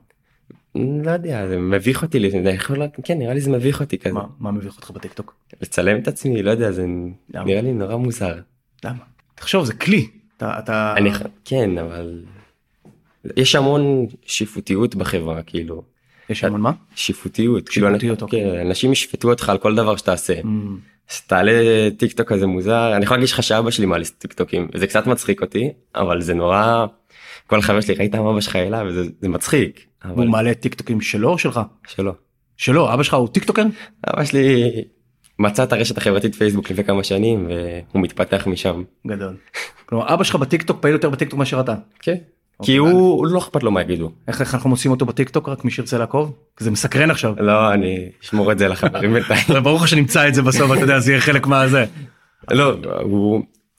לא 0.75 1.11
יודע 1.11 1.49
זה 1.49 1.59
מביך 1.59 2.03
אותי 2.03 2.19
לפני 2.19 2.51
יכול 2.51 2.79
להיות- 2.79 2.91
כן 3.05 3.19
נראה 3.19 3.35
לי 3.35 3.41
זה 3.41 3.51
מביך 3.51 3.81
אותי 3.81 3.99
כזה. 3.99 4.15
מה 4.15 4.25
מה 4.41 4.51
מביך 4.51 4.77
אותך 4.77 4.91
בטיק 4.91 5.13
טוק 5.13 5.35
לצלם 5.63 5.99
את 5.99 6.09
עצמי 6.09 6.43
לא 6.43 6.51
יודע 6.51 6.73
זה 6.73 6.87
למה? 7.35 7.45
נראה 7.45 7.61
לי 7.61 7.73
נורא 7.73 7.97
מוזר. 7.97 8.35
למה? 8.85 8.99
תחשוב 9.35 9.65
זה 9.65 9.75
כלי. 9.75 10.09
אתה 10.37 10.59
אתה 10.59 10.95
אני 10.97 11.11
כן 11.45 11.79
אבל 11.79 12.25
יש 13.37 13.55
המון 13.55 14.07
שיפוטיות 14.27 14.95
בחברה 14.95 15.43
כאילו 15.43 15.83
יש 16.31 16.45
המון 16.45 16.61
מה 16.61 16.73
שיפוטיות 16.95 17.69
כאילו 17.69 17.89
שיפוטיות, 17.89 18.23
אוקיי. 18.23 18.45
כן, 18.45 18.67
אנשים 18.67 18.93
ישפטו 18.93 19.31
אותך 19.31 19.49
על 19.49 19.59
כל 19.59 19.75
דבר 19.75 19.97
שתעשה. 19.97 20.41
אממ, 20.41 20.47
אז 21.11 21.21
תעלה 21.21 21.53
טיק 21.97 22.13
טוק 22.13 22.29
כזה 22.29 22.47
מוזר 22.47 22.97
אני 22.97 23.05
יכול 23.05 23.17
להגיד 23.17 23.29
לך 23.29 23.43
שאבא 23.43 23.71
שלי 23.71 23.87
מעלה 23.87 24.05
טיק 24.19 24.33
טוקים 24.33 24.69
זה 24.75 24.87
קצת 24.87 25.07
מצחיק 25.07 25.43
אותי 25.43 25.73
אבל 25.95 26.21
זה 26.21 26.35
נורא 26.35 26.87
כל 27.47 27.59
החברים 27.59 27.81
שלי 27.81 27.95
ראית 27.95 28.15
מה 28.15 28.31
אבא 28.31 28.41
שלך 28.41 28.57
העלה 28.57 28.83
וזה 28.87 29.03
זה 29.21 29.29
מצחיק 29.29 29.87
אבל 30.05 30.17
הוא 30.17 30.33
מעלה 30.33 30.55
טיק 30.55 30.75
טוקים 30.75 31.01
שלו 31.01 31.29
או 31.29 31.39
שלך 31.39 31.61
שלא. 31.87 32.13
שלו 32.57 32.95
אבא 32.95 33.03
שלך 33.03 33.15
הוא 33.15 33.29
טיק 33.29 33.45
טוקר 33.45 33.63
אבא 34.09 34.25
שלי 34.25 34.65
מצא 35.39 35.65
את 35.65 35.73
הרשת 35.73 35.99
החברתית 35.99 36.35
פייסבוק 36.35 36.71
לפני 36.71 36.85
כמה 36.85 37.05
שנים 37.05 37.47
והוא 37.47 38.03
מתפתח 38.03 38.47
משם. 38.47 38.83
גדול. 39.07 39.37
כלומר 39.87 40.15
אבא 40.15 40.25
שלך 40.25 40.37
בטיק 40.37 40.63
טוק 40.63 40.81
פעיל 40.81 40.93
יותר 40.93 41.11
בטיק 41.11 41.31
טוק 41.31 41.39
מאשר 41.39 41.61
אתה 41.61 41.75
כן. 41.75 42.13
אוקיי. 42.13 42.21
כי 42.63 42.77
הוא 42.77 43.27
לא 43.27 43.39
אכפת 43.39 43.63
לו 43.63 43.71
מה 43.71 43.81
יגידו. 43.81 44.11
איך 44.29 44.55
אנחנו 44.55 44.71
מוצאים 44.71 44.91
אותו 44.91 45.07
בטיק 45.07 45.29
טוק 45.29 45.49
רק 45.49 45.65
מי 45.65 45.71
שירצה 45.71 45.99
לעקוב 45.99 46.33
זה 46.61 46.71
מסקרן 46.71 47.11
עכשיו. 47.11 47.35
לא 47.39 47.73
אני 47.73 48.11
אשמור 48.23 48.53
את 48.53 48.59
זה 48.59 48.69
לחברים 48.69 49.13
בינתיים. 49.13 49.63
ברור 49.63 49.77
לך 49.77 49.89
שנמצא 49.89 50.29
את 50.29 50.35
זה 50.35 50.43
בסוף 50.43 50.73
אתה 50.73 50.81
יודע 50.81 50.99
זה 50.99 51.13
יהיה 51.13 51.21
חלק 51.21 51.47
מהזה. 51.47 51.85
לא 52.51 52.77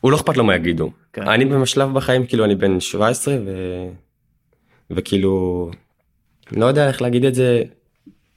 הוא 0.02 0.12
לא 0.12 0.16
אכפת 0.16 0.38
לו 0.38 0.44
מה 0.44 0.56
יגידו. 0.56 0.92
כן. 1.14 1.28
אני 1.28 1.46
בשלב 1.46 1.94
בחיים 1.94 2.26
כאילו 2.26 2.46
אני 2.46 2.56
בן 2.56 2.80
17 2.80 3.36
ו... 3.46 3.52
וכאילו 4.92 5.72
לא 6.52 6.66
יודע 6.66 6.88
איך 6.88 7.02
להגיד 7.02 7.26
את 7.26 7.36
זה 7.36 7.64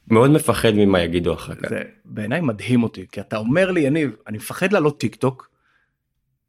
מאוד 0.09 0.31
מפחד 0.31 0.73
ממה 0.75 1.03
יגידו 1.03 1.35
אחר 1.35 1.55
כך. 1.55 1.69
זה 1.69 1.83
בעיניי 2.05 2.41
מדהים 2.41 2.83
אותי 2.83 3.07
כי 3.13 3.21
אתה 3.21 3.37
אומר 3.37 3.71
לי 3.71 3.81
יניב 3.81 4.11
אני 4.27 4.37
מפחד 4.37 4.73
לעלות 4.73 5.01
טיק 5.01 5.15
טוק. 5.15 5.49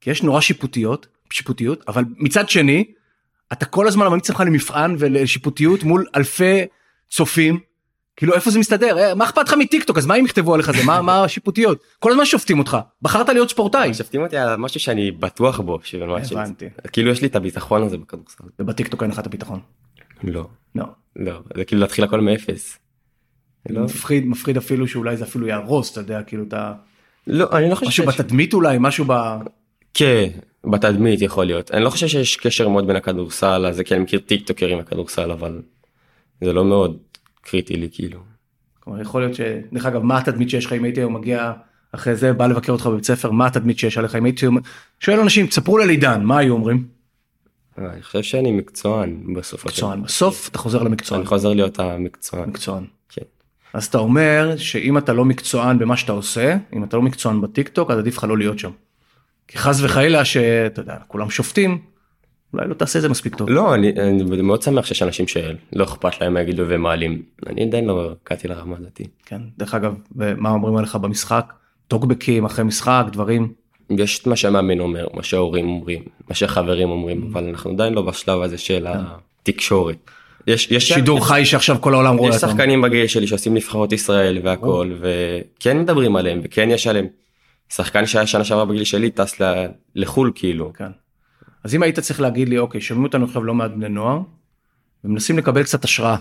כי 0.02 0.12
יש 0.12 0.24
נורא 0.24 0.42
שיפוטיות 0.42 1.08
שיפוטיות 1.30 1.84
אבל 1.88 2.04
מצד 2.18 2.50
שני 2.50 2.86
אתה 3.54 3.66
כל 3.66 3.88
הזמן 3.88 4.08
ממליץ 4.08 4.30
לך 4.30 4.39
למבחן 4.46 4.96
ולשיפוטיות 5.00 5.84
מול 5.84 6.06
אלפי 6.16 6.66
צופים. 7.10 7.60
כאילו 8.16 8.34
איפה 8.34 8.52
זה 8.52 8.60
מסתדר 8.60 8.98
אה, 8.98 9.16
מה 9.16 9.24
אכפת 9.24 9.48
לך 9.48 9.54
מטיק 9.60 9.84
טוק 9.84 9.98
אז 9.98 10.06
מה 10.06 10.16
אם 10.16 10.26
יכתבו 10.26 10.54
עליך 10.54 10.72
זה 10.72 10.84
מה 10.86 11.02
מה 11.02 11.24
השיפוטיות 11.24 11.84
כל 12.00 12.12
הזמן 12.12 12.26
שופטים 12.26 12.60
אותך 12.60 12.78
בחרת 13.02 13.30
להיות 13.30 13.50
ספורטאי 13.50 13.94
שופטים 13.94 14.22
אותי 14.22 14.38
על 14.38 14.56
משהו 14.56 14.80
שאני 14.80 15.12
בטוח 15.12 15.60
בו. 15.60 15.80
כאילו 16.92 17.12
יש 17.12 17.22
לי 17.22 17.28
את 17.28 17.36
הביטחון 17.36 17.84
הזה 17.84 17.98
בכדורסל. 17.98 18.44
ובטיק 18.60 18.88
טוק 18.88 19.04
אין 19.04 19.12
לך 19.12 19.20
את 19.20 19.26
הביטחון. 19.26 19.60
לא. 20.24 20.48
לא. 20.76 20.86
לא. 21.16 21.39
זה 21.56 21.66
כאילו 21.66 21.82
להתחיל 21.82 22.04
הכל 22.04 22.22
מאפס. 22.22 22.80
לא. 23.70 23.84
מפחיד 23.84 24.26
מפחיד 24.26 24.58
אפילו 24.58 24.88
שאולי 24.88 25.18
זה 25.18 25.24
אפילו 25.24 25.48
יהרוס 25.48 25.92
אתה 25.92 26.00
יודע 26.00 26.24
כאילו 26.24 26.44
אתה 26.44 26.74
לא 27.28 27.50
אני 27.52 27.70
לא 27.70 27.76
חושב 27.76 27.88
משהו 27.88 28.06
בתדמית 28.06 28.54
אולי 28.54 28.78
משהו 28.80 29.06
ב... 29.08 29.13
כן, 29.94 30.30
בתדמית 30.72 31.22
יכול 31.22 31.46
להיות. 31.46 31.72
אני 31.72 31.84
לא 31.84 31.90
חושב 31.90 32.08
שיש 32.08 32.38
קשר 32.38 32.70
מאוד 32.70 32.88
בין 32.88 32.96
הכדורסל 32.96 33.66
הזה, 33.66 33.84
כי 33.84 33.94
אני 33.94 34.04
מכיר 34.04 34.20
טיק 34.20 34.48
טוקרים 34.48 34.80
לכדורסל, 34.80 35.32
אבל 35.32 35.62
זה 36.42 36.54
לא 36.54 36.66
מאוד 36.66 36.98
קריטי 37.42 37.76
לי 37.76 37.90
כאילו. 37.92 38.20
כלומר 38.80 39.02
יכול 39.02 39.22
להיות 39.22 39.36
ש... 39.36 39.42
דרך 39.74 39.86
אגב 39.86 40.04
מה 40.04 40.18
התדמית 40.18 40.50
שיש 40.50 40.66
לך 40.66 40.74
אם 40.74 40.84
הייתי 40.84 41.00
היום 41.00 41.14
מגיע 41.14 41.54
אחרי 41.92 42.16
זה 42.16 42.34
בא 42.34 42.48
לבקר 42.48 42.72
אותך 42.72 42.88
בבית 42.88 43.06
ספר 43.06 43.32
מה 43.32 43.48
התדמית 43.48 43.80
שיש 43.80 43.98
עליך 43.98 44.16
אם 44.16 44.26
הייתי 44.26 44.46
שואל 45.00 45.20
אנשים 45.20 45.48
תספרו 45.48 45.78
לי 45.78 45.84
על 45.84 45.90
עידן 45.90 46.24
מה 46.24 46.38
היו 46.38 46.54
אומרים 46.54 46.88
אה, 47.80 47.94
אני 47.94 48.02
חושב 48.02 48.22
שאני 48.22 48.52
מקצוען 48.52 49.34
בסוף. 49.34 49.66
מקצוען 49.66 50.04
בסוף 50.04 50.50
אתה 50.50 50.58
חוזר 50.58 50.84
למקצוען 50.84 51.22
אני 51.22 51.28
חוזר 51.28 51.54
להיות 51.54 51.80
המקצוען. 51.80 52.50
מקצוען 52.50 52.86
כן. 53.10 53.22
אז 53.74 53.86
אתה 53.86 53.98
אומר 53.98 54.58
שאם 54.58 54.98
אתה 54.98 55.14
לא 55.14 55.26
מקצוען 55.26 55.80
במה 55.80 55.98
שאתה 55.98 56.12
עושה 56.12 56.58
אם 56.74 56.84
אתה 56.84 56.98
לא 56.98 57.04
מקצוען 57.04 57.42
בטיק 57.42 57.70
טוק 57.70 57.92
אז 57.92 57.98
עדיף 57.98 58.18
לך 58.18 58.24
לא 58.24 58.38
להיות 58.38 58.60
שם. 58.60 58.72
כי 59.54 59.60
חס 59.60 59.82
וחלילה 59.82 60.26
שאתה 60.26 60.82
יודע 60.82 60.96
כולם 61.08 61.30
שופטים 61.30 61.80
אולי 62.54 62.68
לא 62.68 62.74
תעשה 62.74 63.00
את 63.00 63.02
זה 63.02 63.10
מספיק 63.10 63.36
טוב. 63.36 63.50
לא, 63.50 63.74
אני, 63.76 63.92
אני 64.00 64.42
מאוד 64.42 64.62
שמח 64.62 64.86
שיש 64.86 65.04
אנשים 65.04 65.28
שלא 65.28 65.84
אכפת 65.84 66.22
להם 66.22 66.34
מה 66.34 66.42
יגידו 66.42 66.63
ומעלים. 66.68 67.22
אני 67.48 67.63
עדיין 67.63 67.86
לא 67.86 68.13
הגעתי 68.26 68.48
לרמה 68.48 68.76
הזאת. 68.80 69.02
כן, 69.26 69.42
דרך 69.58 69.74
אגב, 69.74 69.94
מה 70.16 70.50
אומרים 70.50 70.76
עליך 70.76 70.96
במשחק? 70.96 71.54
טוקבקים 71.88 72.46
אחרי 72.46 72.66
משחק, 72.66 73.06
דברים? 73.12 73.54
יש 73.89 74.20
את 74.20 74.28
מה 74.28 74.36
שהמאמן 74.36 74.80
אומר, 74.80 75.08
מה 75.13 75.24
שההורים 75.24 75.70
אומרים, 75.70 76.04
מה 76.30 76.36
שהחברים 76.36 76.89
אומרים, 76.89 77.30
אבל 77.32 77.44
אנחנו 77.44 77.72
עדיין 77.72 77.94
לא 77.94 78.02
בשלב 78.02 78.42
הזה 78.42 78.58
של 78.58 78.88
כן. 78.94 79.00
התקשורת. 79.42 79.98
יש, 80.48 80.72
יש 80.72 80.88
שידור 80.88 81.28
חי 81.28 81.46
שעכשיו 81.46 81.78
כל 81.82 81.94
העולם 81.94 82.18
רואה 82.18 82.30
יש 82.30 82.36
אותם. 82.36 82.48
שחקנים 82.48 82.82
בגיל 82.82 83.08
שלי 83.08 83.28
שעושים 83.28 83.54
נבחרות 83.54 83.92
ישראל 83.92 84.39
והכל 84.44 84.92
וכן 85.00 85.80
מדברים 85.80 86.16
עליהם 86.16 86.39
וכן 86.44 86.70
יש 86.70 86.88
עליהם. 86.88 87.08
שחקן 87.69 88.06
שהיה 88.06 88.28
שנה 88.28 88.43
שעברה 88.43 88.65
בגיל 88.65 88.84
שלי 88.84 89.12
טס 89.12 89.41
לחול 89.95 90.32
כאילו. 90.36 90.73
כן. 90.73 90.91
אז 91.63 91.76
אם 91.76 91.84
היית 91.84 91.99
צריך 91.99 92.21
להגיד 92.21 92.49
לי, 92.49 92.58
אוקיי, 92.58 92.82
שומעים 92.82 93.06
אותנו 93.06 93.26
עכשיו 93.26 93.43
לא 93.43 93.54
מעט 93.54 93.71
בני 93.71 93.89
נוער, 93.89 94.19
ומנסים 95.04 95.38
לקבל 95.38 95.63
קצת 95.63 95.84
השראה, 95.84 96.17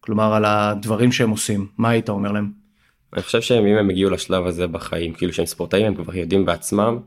כלומר 0.00 0.34
על 0.34 0.44
הדברים 0.44 1.12
שהם 1.12 1.30
עושים, 1.30 1.68
מה 1.78 1.88
היית 1.88 2.08
אומר 2.08 2.32
להם? 2.32 2.52
אני 3.12 3.22
חושב 3.22 3.40
שאם 3.40 3.64
הם 3.64 3.90
הגיעו 3.90 4.10
לשלב 4.10 4.46
הזה 4.46 4.66
בחיים 4.66 5.14
כאילו 5.14 5.32
שהם 5.32 5.46
ספורטאים 5.46 5.86
הם 5.86 5.94
כבר 5.94 6.16
יודעים 6.16 6.44
בעצמם 6.44 6.98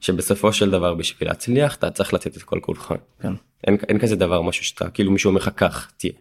שבסופו 0.00 0.52
של 0.52 0.70
דבר 0.70 0.94
בשביל 0.94 1.28
להצליח 1.28 1.76
אתה 1.76 1.90
צריך 1.90 2.14
לתת 2.14 2.36
את 2.36 2.42
כל 2.42 2.58
כולך. 2.62 2.94
כן. 3.20 3.32
אין, 3.66 3.76
אין 3.88 3.98
כזה 3.98 4.16
דבר 4.16 4.42
משהו 4.42 4.64
שאתה 4.64 4.90
כאילו 4.90 5.10
מישהו 5.10 5.28
אומר 5.28 5.40
לך 5.40 5.50
כך 5.56 5.92
תהיה. 5.96 6.12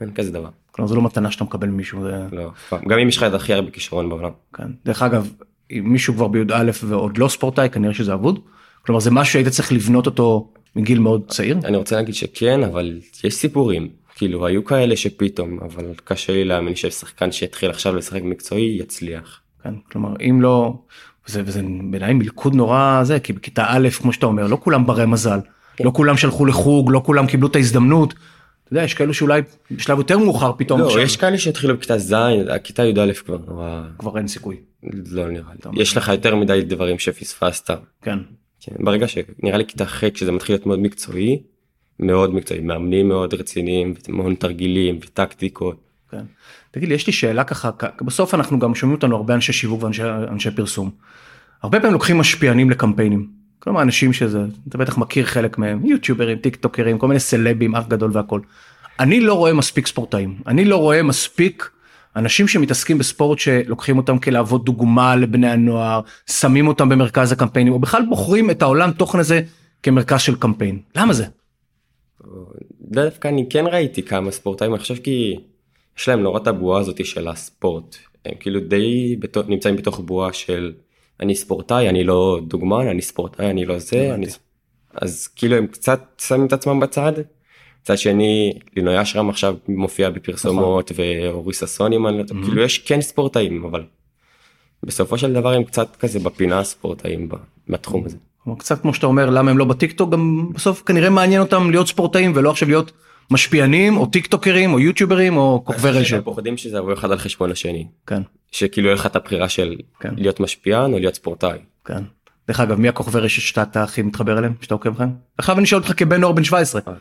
אין 0.00 0.14
כזה 0.14 0.32
דבר. 0.32 0.48
כלומר, 0.70 0.88
זו 0.88 0.96
לא 0.96 1.02
מתנה 1.02 1.30
שאתה 1.30 1.44
מקבל 1.44 1.68
ממישהו, 1.68 2.02
זה... 2.02 2.26
לא. 2.32 2.50
גם 2.88 2.98
אם 2.98 3.08
יש 3.08 3.16
לך 3.16 3.22
את 3.22 3.34
הכי 3.34 3.54
הרבה 3.54 3.70
כישרון 3.70 4.08
בעולם. 4.08 4.30
כן. 4.54 4.68
דרך 4.84 5.02
אגב, 5.02 5.32
אם 5.70 5.84
מישהו 5.84 6.14
כבר 6.14 6.28
בי"א 6.28 6.70
ועוד 6.84 7.18
לא 7.18 7.28
ספורטאי, 7.28 7.70
כנראה 7.70 7.94
שזה 7.94 8.14
אבוד. 8.14 8.40
כלומר, 8.86 9.00
זה 9.00 9.10
משהו 9.10 9.32
שהיית 9.32 9.48
צריך 9.48 9.72
לבנות 9.72 10.06
אותו 10.06 10.52
מגיל 10.76 10.98
מאוד 10.98 11.22
צעיר. 11.28 11.58
אני 11.64 11.76
רוצה 11.76 11.96
להגיד 11.96 12.14
שכן 12.14 12.62
אבל 12.62 13.00
יש 13.24 13.34
סיפורים 13.34 13.88
כאילו 14.14 14.46
היו 14.46 14.64
כאלה 14.64 14.96
שפתאום 14.96 15.58
אבל 15.62 15.84
קשה 16.04 16.32
לי 16.32 16.44
להאמין 16.44 16.74
ששחקן 16.74 17.32
שיתחיל 17.32 17.70
עכשיו 17.70 17.96
לשחק 17.96 18.22
מקצועי 18.22 18.76
יצליח. 18.80 19.40
כן. 19.62 19.74
כלומר, 19.92 20.14
אם 20.20 20.42
לא... 20.42 20.74
וזה, 21.28 21.42
וזה 21.44 21.62
בעיניי 21.90 22.14
מלכוד 22.14 22.54
נורא 22.54 23.00
זה, 23.04 23.20
כי 23.20 23.32
בכיתה 23.32 23.64
א', 23.68 23.88
כמו 23.98 24.12
שאתה 24.12 24.26
אומר, 24.26 24.46
לא 24.46 24.58
כולם 24.60 24.86
ברי 24.86 25.06
מזל. 25.06 25.38
לא 25.84 25.90
כולם 25.94 26.16
שלחו 26.16 26.46
לחוג, 26.46 26.90
לא 26.90 27.02
כולם 27.04 27.26
קיבלו 27.26 27.48
את 27.48 27.56
ההזדמנות. 27.56 28.14
אתה 28.68 28.76
יודע, 28.76 28.84
יש 28.84 28.94
כאלו 28.94 29.14
שאולי 29.14 29.42
בשלב 29.70 29.98
יותר 29.98 30.18
מאוחר 30.18 30.52
פתאום 30.52 30.80
לא 30.80 31.00
יש 31.00 31.16
כאלה 31.16 31.38
שהתחילו 31.38 31.76
בכיתה 31.76 31.98
ז' 31.98 32.14
הכיתה 32.48 32.84
י"א 32.84 33.12
כבר 33.12 33.38
נורא 33.46 33.82
כבר 33.98 34.18
אין 34.18 34.28
סיכוי. 34.28 34.56
לא 35.10 35.28
נראה 35.28 35.52
לי 35.72 35.82
יש 35.82 35.96
לך 35.96 36.08
יותר 36.08 36.36
מדי 36.36 36.62
דברים 36.62 36.98
שפספסת. 36.98 37.70
כן. 38.02 38.18
כן, 38.60 38.72
ברגע 38.78 39.08
שנראה 39.08 39.58
לי 39.58 39.66
כיתה 39.66 39.86
ח' 39.86 40.04
שזה 40.14 40.32
מתחיל 40.32 40.54
להיות 40.54 40.66
מאוד 40.66 40.78
מקצועי 40.78 41.42
מאוד 42.00 42.34
מקצועי 42.34 42.60
מאמנים 42.60 43.08
מאוד 43.08 43.34
רציניים 43.34 43.94
המון 44.08 44.34
תרגילים 44.34 44.98
וטקטיקות. 45.02 45.80
כן. 46.10 46.22
תגיד 46.70 46.88
לי, 46.88 46.94
יש 46.94 47.06
לי 47.06 47.12
שאלה 47.12 47.44
ככה, 47.44 47.70
בסוף 48.02 48.34
אנחנו 48.34 48.58
גם 48.58 48.74
שומעים 48.74 48.96
אותנו 48.96 49.16
הרבה 49.16 49.34
אנשי 49.34 49.52
שיווק 49.52 49.82
ואנשי 49.82 50.02
אנשי 50.28 50.50
פרסום. 50.50 50.90
הרבה 51.62 51.80
פעמים 51.80 51.92
לוקחים 51.92 52.18
משפיענים 52.18 52.70
לקמפיינים. 52.70 53.37
כלומר 53.58 53.82
אנשים 53.82 54.12
שזה, 54.12 54.44
אתה 54.68 54.78
בטח 54.78 54.98
מכיר 54.98 55.26
חלק 55.26 55.58
מהם, 55.58 55.86
יוטיוברים, 55.86 56.38
טיק 56.38 56.56
טוקרים, 56.56 56.98
כל 56.98 57.08
מיני 57.08 57.20
סלבים, 57.20 57.74
אח 57.74 57.86
גדול 57.88 58.10
והכל. 58.14 58.40
אני 59.00 59.20
לא 59.20 59.34
רואה 59.34 59.52
מספיק 59.52 59.86
ספורטאים, 59.86 60.38
אני 60.46 60.64
לא 60.64 60.76
רואה 60.76 61.02
מספיק 61.02 61.70
אנשים 62.16 62.48
שמתעסקים 62.48 62.98
בספורט 62.98 63.38
שלוקחים 63.38 63.96
אותם 63.96 64.18
כלהוות 64.18 64.64
דוגמה 64.64 65.16
לבני 65.16 65.50
הנוער, 65.50 66.00
שמים 66.26 66.68
אותם 66.68 66.88
במרכז 66.88 67.32
הקמפיינים, 67.32 67.72
או 67.72 67.78
בכלל 67.78 68.02
בוחרים 68.08 68.50
את 68.50 68.62
העולם 68.62 68.90
תוכן 68.90 69.18
הזה 69.18 69.40
כמרכז 69.82 70.20
של 70.20 70.36
קמפיין. 70.36 70.78
למה 70.96 71.12
זה? 71.12 71.24
דווקא 72.80 73.28
אני 73.28 73.46
כן 73.50 73.66
ראיתי 73.66 74.02
כמה 74.02 74.30
ספורטאים 74.30 74.74
אני 74.74 74.80
חושב 74.80 74.96
כי 74.96 75.40
יש 75.98 76.08
להם 76.08 76.20
נורא 76.20 76.40
את 76.40 76.46
הבועה 76.46 76.80
הזאתי 76.80 77.04
של 77.04 77.28
הספורט 77.28 77.96
הם 78.24 78.34
כאילו 78.40 78.60
די 78.60 79.16
בתו, 79.18 79.42
נמצאים 79.48 79.76
בתוך 79.76 80.00
בועה 80.00 80.32
של 80.32 80.72
אני 81.20 81.34
ספורטאי 81.34 81.88
אני 81.88 82.04
לא 82.04 82.40
דוגמן 82.46 82.86
אני 82.86 83.02
ספורטאי 83.02 83.50
אני 83.50 83.64
לא 83.64 83.78
זה 83.78 84.14
אני... 84.14 84.26
אז 84.94 85.28
כאילו 85.36 85.56
הם 85.56 85.66
קצת 85.66 86.00
שמים 86.18 86.46
את 86.46 86.52
עצמם 86.52 86.80
בצד. 86.80 87.12
מצד 87.82 87.98
שני 87.98 88.58
לינוי 88.76 89.02
אשרם 89.02 89.30
עכשיו 89.30 89.56
מופיע 89.68 90.10
בפרסומות 90.10 90.92
ואורי 90.94 91.54
ששון 91.54 91.92
אם 91.92 92.06
אני 92.06 92.18
לא 92.18 92.22
טועה. 92.22 92.42
כאילו 92.42 92.62
יש 92.62 92.78
כן 92.78 93.00
ספורטאים 93.00 93.64
אבל 93.64 93.84
בסופו 94.82 95.18
של 95.18 95.32
דבר 95.32 95.52
הם 95.52 95.64
קצת 95.64 95.96
כזה 95.96 96.18
בפינה 96.18 96.58
הספורטאים 96.58 97.28
בתחום 97.68 98.04
הזה. 98.04 98.16
כלומר, 98.44 98.58
קצת 98.58 98.82
כמו 98.82 98.94
שאתה 98.94 99.06
אומר 99.06 99.30
למה 99.30 99.50
הם 99.50 99.58
לא 99.58 99.64
בטיק 99.64 99.92
טוק 99.92 100.10
גם 100.10 100.52
בסוף 100.54 100.82
כנראה 100.86 101.10
מעניין 101.10 101.40
אותם 101.40 101.70
להיות 101.70 101.88
ספורטאים 101.88 102.32
ולא 102.34 102.50
עכשיו 102.50 102.68
להיות 102.68 102.92
משפיענים 103.30 103.96
או 103.96 104.06
טיק 104.06 104.26
טוקרים 104.26 104.72
או 104.72 104.80
יוטיוברים 104.80 105.36
או 105.36 105.62
כוכבי 105.64 105.90
רשת. 105.90 106.24
פוחדים 106.24 106.56
שזה 106.56 106.78
יבוא 106.78 106.92
אחד 106.92 107.10
על 107.10 107.18
חשבון 107.18 107.50
השני 107.50 107.86
כן 108.06 108.22
שכאילו 108.50 108.86
יהיה 108.86 108.94
לך 108.94 109.06
את 109.06 109.16
הבחירה 109.16 109.48
של 109.48 109.76
כן. 110.00 110.14
להיות 110.16 110.40
משפיען 110.40 110.92
או 110.92 110.98
להיות 110.98 111.14
ספורטאי. 111.14 111.58
כן. 111.84 112.02
דרך 112.48 112.60
אגב 112.60 112.80
מי 112.80 112.88
הכוכבי 112.88 113.20
רשת 113.20 113.42
שאתה 113.42 113.62
אתה 113.62 113.82
הכי 113.82 114.02
מתחבר 114.02 114.38
אליהם 114.38 114.54
שאתה 114.60 114.74
עוקב 114.74 114.90
אחריהם? 114.90 115.12
עכשיו 115.38 115.58
אני 115.58 115.66
שואל 115.66 115.80
אותך 115.80 115.92
כבן 115.96 116.20
נוער 116.20 116.32
בן 116.32 116.44
17 116.44 116.80
אה, 116.88 116.94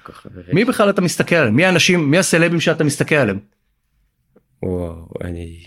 מי 0.54 0.66
בכלל 0.66 0.90
אתה 0.90 1.02
מסתכל 1.02 1.36
עליהם 1.36 1.56
מי 1.56 1.66
האנשים 1.66 2.12
מי 2.12 2.18
הסלבים 2.18 2.60
שאתה 2.60 2.84
מסתכל 2.84 3.16
עליהם. 3.16 3.40
וואו 4.64 5.10
אני 5.24 5.60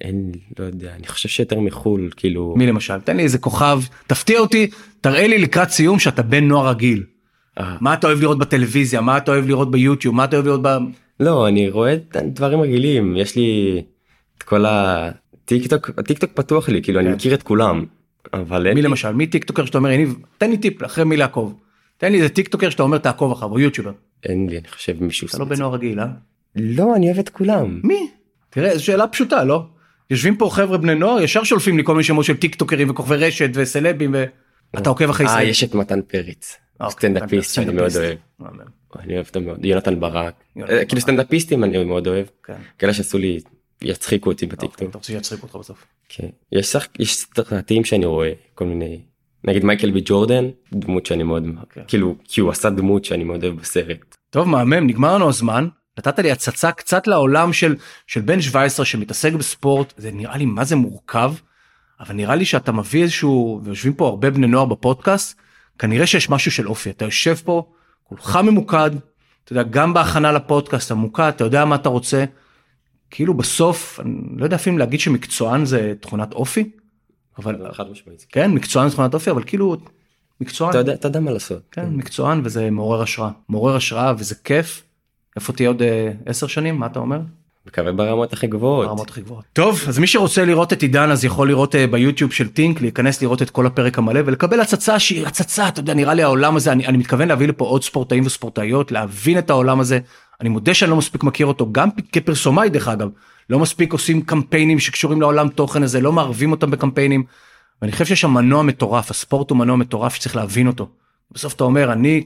אין 0.00 0.32
לא 0.58 0.64
יודע 0.64 0.94
אני 0.94 1.06
חושב 1.06 1.28
שיותר 1.28 1.60
מחו"ל 1.60 2.10
כאילו 2.16 2.54
מי 2.56 2.66
למשל 2.66 3.00
תן 3.00 3.16
לי 3.16 3.22
איזה 3.22 3.38
כוכב 3.38 3.80
תפתיע 4.06 4.38
אותי 4.38 4.70
תראה 5.00 5.26
לי 5.26 5.38
לקראת 5.38 5.70
סיום 5.70 5.98
שאתה 5.98 6.22
בן 6.22 6.44
נוער 6.44 6.68
רגיל. 6.68 7.04
אה, 7.58 7.76
מה 7.80 7.94
אתה 7.94 8.06
אוהב 8.06 8.20
לראות 8.20 8.38
בטלוויזיה 8.38 9.00
מה 9.00 9.16
אתה 9.16 9.30
אוהב 9.30 9.46
לראות 9.48 9.70
ביוטיוב 9.70 10.14
מה 10.14 10.24
אתה 10.24 10.36
אוהב 10.36 10.46
לראות 10.46 10.62
ב... 10.62 10.68
לא 11.20 11.48
אני 11.48 11.70
רואה 11.70 11.96
דברים 12.16 12.60
רגילים 12.60 13.16
יש 13.16 13.36
לי 13.36 13.82
את 14.38 14.42
כל 14.42 14.64
הטיק 14.66 15.66
טוק 15.66 15.90
הטיק 15.98 16.18
טוק 16.18 16.30
פתוח 16.34 16.68
לי 16.68 16.82
כאילו 16.82 17.00
אני 17.00 17.08
כן. 17.08 17.14
מכיר 17.14 17.34
את 17.34 17.42
כולם 17.42 17.84
אבל 18.34 18.74
מי 18.74 18.82
למשל 18.82 19.12
מי 19.12 19.26
טיק 19.26 19.44
טוקר 19.44 19.64
שאתה 19.64 19.78
אומר 19.78 19.90
יניב 19.90 20.14
תן 20.38 20.50
לי 20.50 20.58
טיפ 20.58 20.84
אחרי 20.84 21.04
מי 21.04 21.16
לעקוב. 21.16 21.54
תן 21.98 22.12
לי 22.12 22.18
איזה 22.18 22.28
טיק 22.28 22.48
טוקר 22.48 22.70
שאתה 22.70 22.82
אומר 22.82 22.98
תעקוב 22.98 23.32
אחריו 23.32 23.52
או 23.52 23.60
יוטיובר. 23.60 23.92
אין 24.24 24.48
לי 24.50 24.58
אני 24.58 24.68
חושב 24.68 25.02
מישהו 25.02 25.26
אתה 25.28 25.38
לא 25.38 25.44
בן 25.44 25.58
נוער 25.58 25.74
רגיל 25.74 26.00
אה? 26.00 26.06
לא 26.56 26.96
אני 26.96 27.06
אוהב 27.06 27.18
את 27.18 27.28
כולם 27.28 27.80
מי? 27.84 28.10
תראה 28.50 28.78
זו 28.78 28.84
שאלה 28.84 29.06
פשוטה 29.06 29.44
לא? 29.44 29.66
יושבים 30.10 30.36
פה 30.36 30.50
חבר'ה 30.52 30.78
בני 30.78 30.94
נוער 30.94 31.20
ישר 31.22 31.44
שולפים 31.44 31.76
לי 31.76 31.84
כל 31.84 31.92
מיני 31.92 32.04
שמות 32.04 32.24
של 32.24 32.36
טיק 32.36 32.54
טוקרים 32.54 32.90
וכוכבי 32.90 33.16
רשת 33.16 33.50
וסלבים 33.54 34.14
ואתה 34.74 34.88
עוקב 34.90 35.10
אחרי 35.10 35.26
אה 35.26 35.32
ישראל. 35.32 35.48
יש 35.48 35.64
את 35.64 35.74
מתן 35.74 36.02
פרץ 36.02 36.56
סטנדאפיסט 36.88 37.54
שאני 37.54 37.72
מאוד. 37.72 37.96
אוהב 37.96 38.16
מהמם. 38.38 38.60
אני 38.98 39.14
אוהב 39.14 39.26
אותו 39.26 39.40
מאוד 39.40 39.64
יונתן 39.64 40.00
ברק 40.00 40.34
אה. 40.68 40.84
כאילו 40.84 41.00
סטנדאפיסטים 41.00 41.64
אני 41.64 41.84
מאוד 41.84 42.06
אוהב 42.06 42.26
כן. 42.44 42.54
כאלה 42.78 42.94
שעשו 42.94 43.18
לי 43.18 43.40
יצחיקו 43.82 44.30
אותי 44.30 44.46
בטיק 44.46 44.70
אוקיי. 44.70 44.88
אתה 44.88 44.98
רוצה 44.98 45.12
שיצחיקו 45.12 45.42
אותך 45.42 45.56
בסוף. 45.56 45.84
כן. 46.08 46.28
יש 46.50 47.16
סרטים 47.34 47.84
שאני 47.84 48.06
רואה 48.06 48.32
כל 48.54 48.64
מיני 48.64 49.00
נגיד 49.44 49.64
מייקל 49.64 49.90
בי 49.90 50.00
ג'ורדן 50.04 50.44
דמות 50.72 51.06
שאני 51.06 51.22
מאוד 51.22 51.44
אוקיי. 51.60 51.84
כאילו 51.88 52.16
כי 52.24 52.40
הוא 52.40 52.50
עשה 52.50 52.70
דמות 52.70 53.04
שאני 53.04 53.24
מאוד 53.24 53.44
אוהב 53.44 53.56
בסרט. 53.56 54.16
טוב 54.30 54.48
מהמם 54.48 54.86
נגמר 54.86 55.14
לנו 55.14 55.28
הזמן 55.28 55.68
נתת 55.98 56.18
לי 56.18 56.30
הצצה 56.30 56.72
קצת 56.72 57.06
לעולם 57.06 57.52
של 57.52 57.76
של 58.06 58.20
בן 58.20 58.40
17 58.40 58.86
שמתעסק 58.86 59.32
בספורט 59.32 59.94
זה 59.96 60.10
נראה 60.10 60.36
לי 60.36 60.46
מה 60.46 60.64
זה 60.64 60.76
מורכב. 60.76 61.32
אבל 62.00 62.14
נראה 62.14 62.34
לי 62.34 62.44
שאתה 62.44 62.72
מביא 62.72 63.02
איזשהו 63.02 63.60
ויושבים 63.64 63.94
פה 63.94 64.08
הרבה 64.08 64.30
בני 64.30 64.46
נוער 64.46 64.64
בפודקאסט 64.64 65.38
כנראה 65.78 66.06
שיש 66.06 66.30
משהו 66.30 66.50
של 66.50 66.68
אופי 66.68 66.90
אתה 66.90 67.04
יושב 67.04 67.34
פה 67.44 67.72
כולך 68.04 68.36
ממוקד 68.36 68.90
אתה 69.44 69.52
יודע 69.52 69.62
גם 69.62 69.94
בהכנה 69.94 70.32
לפודקאסט 70.32 70.90
המוקד 70.90 71.32
אתה 71.36 71.44
יודע 71.44 71.64
מה 71.64 71.74
אתה 71.74 71.88
רוצה. 71.88 72.24
כאילו 73.10 73.34
בסוף 73.34 74.00
אני 74.00 74.20
לא 74.36 74.44
יודע 74.44 74.56
אפילו 74.56 74.78
להגיד 74.78 75.00
שמקצוען 75.00 75.64
זה 75.64 75.94
תכונת 76.00 76.32
אופי. 76.32 76.70
אבל 77.38 77.72
חד 77.72 77.90
משמעית. 77.90 78.26
כן 78.28 78.50
מקצוען 78.50 78.88
זה 78.88 78.94
תכונת 78.94 79.14
אופי 79.14 79.30
אבל 79.30 79.42
כאילו 79.46 79.76
מקצוען. 80.40 80.70
אתה 80.70 80.78
יודע 80.78 80.94
אתה 80.94 81.08
יודע 81.08 81.20
מה 81.20 81.30
לעשות. 81.30 81.62
כן, 81.70 81.90
מקצוען 81.90 82.40
וזה 82.44 82.70
מעורר 82.70 83.02
השראה. 83.02 83.30
מעורר 83.48 83.76
השראה 83.76 84.12
וזה 84.18 84.34
כיף. 84.34 84.82
איפה 85.36 85.52
תהיה 85.52 85.68
עוד 85.68 85.82
אה, 85.82 86.12
עשר 86.26 86.46
שנים? 86.46 86.78
מה 86.78 86.86
אתה 86.86 86.98
אומר? 86.98 87.20
מקווה 87.66 87.92
ברמות 87.92 88.32
הכי 88.32 88.46
גבוהות. 88.46 88.86
ברמות 88.86 89.10
הכי 89.10 89.20
גבוהות. 89.20 89.44
טוב, 89.52 89.84
אז 89.88 89.98
מי 89.98 90.06
שרוצה 90.06 90.44
לראות 90.44 90.72
את 90.72 90.82
עידן 90.82 91.10
אז 91.10 91.24
יכול 91.24 91.48
לראות 91.48 91.74
אה, 91.74 91.86
ביוטיוב 91.86 92.32
של 92.32 92.48
טינק, 92.48 92.80
להיכנס 92.80 93.22
לראות 93.22 93.42
את 93.42 93.50
כל 93.50 93.66
הפרק 93.66 93.98
המלא 93.98 94.20
ולקבל 94.26 94.60
הצצה 94.60 94.98
שהיא 94.98 95.26
הצצה, 95.26 95.68
אתה 95.68 95.80
יודע, 95.80 95.94
נראה 95.94 96.14
לי 96.14 96.22
העולם 96.22 96.56
הזה, 96.56 96.72
אני, 96.72 96.86
אני 96.86 96.98
מתכוון 96.98 97.28
להביא 97.28 97.48
לפה 97.48 97.64
עוד 97.64 97.82
ספורטאים 97.82 98.26
וספורטאיות, 98.26 98.92
להבין 98.92 99.38
את 99.38 99.50
העולם 99.50 99.80
הזה. 99.80 99.98
אני 100.40 100.48
מודה 100.48 100.74
שאני 100.74 100.90
לא 100.90 100.96
מספיק 100.96 101.22
מכיר 101.24 101.46
אותו, 101.46 101.72
גם 101.72 101.88
כפרסומאי 102.12 102.68
דרך 102.68 102.88
אגב. 102.88 103.08
לא 103.50 103.58
מספיק 103.58 103.92
עושים 103.92 104.22
קמפיינים 104.22 104.78
שקשורים 104.78 105.20
לעולם 105.20 105.48
תוכן 105.48 105.82
הזה, 105.82 106.00
לא 106.00 106.12
מערבים 106.12 106.50
אותם 106.50 106.70
בקמפיינים. 106.70 107.24
ואני 107.82 107.92
חושב 107.92 108.04
שיש 108.04 108.20
שם 108.20 108.30
מנוע 108.30 108.62
מטורף, 108.62 109.10
הספורט 109.10 109.50
הוא 109.50 109.58
מנוע 109.58 109.76
מטורף 109.76 110.14
שצריך 110.14 110.36
להבין 110.36 110.66
אותו. 110.66 110.88
בסוף 111.32 111.54
אתה 111.54 111.64
אומר, 111.64 111.92
אני 111.92 112.24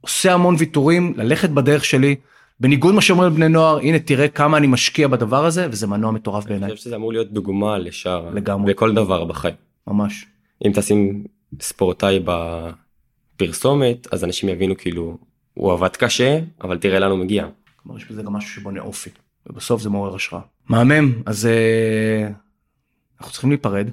עושה 0.00 0.34
המון 0.34 0.54
ויתורים, 0.58 1.14
ללכת 1.16 1.50
בדרך 1.50 1.84
שלי, 1.84 2.16
בניגוד 2.60 2.94
מה 2.94 3.00
שאומרים 3.00 3.34
בני 3.34 3.48
נוער, 3.48 3.78
הנה 3.78 3.98
תראה 3.98 4.28
כמה 4.28 4.56
אני 4.56 4.66
משקיע 4.66 5.08
בדבר 5.08 5.44
הזה, 5.44 5.66
וזה 5.70 5.86
מנוע 5.86 6.10
מטורף 6.10 6.44
אני 6.44 6.50
בעיניי, 6.50 6.70
חושב 6.70 6.84
שזה 6.84 6.96
אמור 6.96 7.12
להיות 7.12 7.32
דוגמה 7.32 7.78
לשאר. 7.78 8.30
לגמרי. 8.30 8.72
בכל 8.72 8.94
דבר 8.94 9.24
בחיים. 9.24 9.54
ממש. 9.86 10.26
אם 10.66 10.72
תשים 10.74 11.24
ספורטאי 11.60 12.20
פרסומת 13.36 14.12
אז 14.12 14.24
אנשים 14.24 14.48
יבינו 14.48 14.76
כאילו 14.76 15.18
הוא 15.54 15.72
עבד 15.72 15.96
קשה 15.96 16.40
אבל 16.60 16.78
תראה 16.78 16.98
לאן 16.98 17.10
הוא 17.10 17.18
מגיע. 17.18 17.46
כלומר 17.76 17.98
יש 17.98 18.04
בזה 18.10 18.22
גם 18.22 18.32
משהו 18.32 18.50
שבונה 18.50 18.80
אופי 18.80 19.10
ובסוף 19.46 19.82
זה 19.82 19.90
מעורר 19.90 20.14
השראה. 20.14 20.40
מהמם 20.68 21.22
אז 21.26 21.48
אה, 21.48 22.32
אנחנו 23.20 23.32
צריכים 23.32 23.50
להיפרד. 23.50 23.90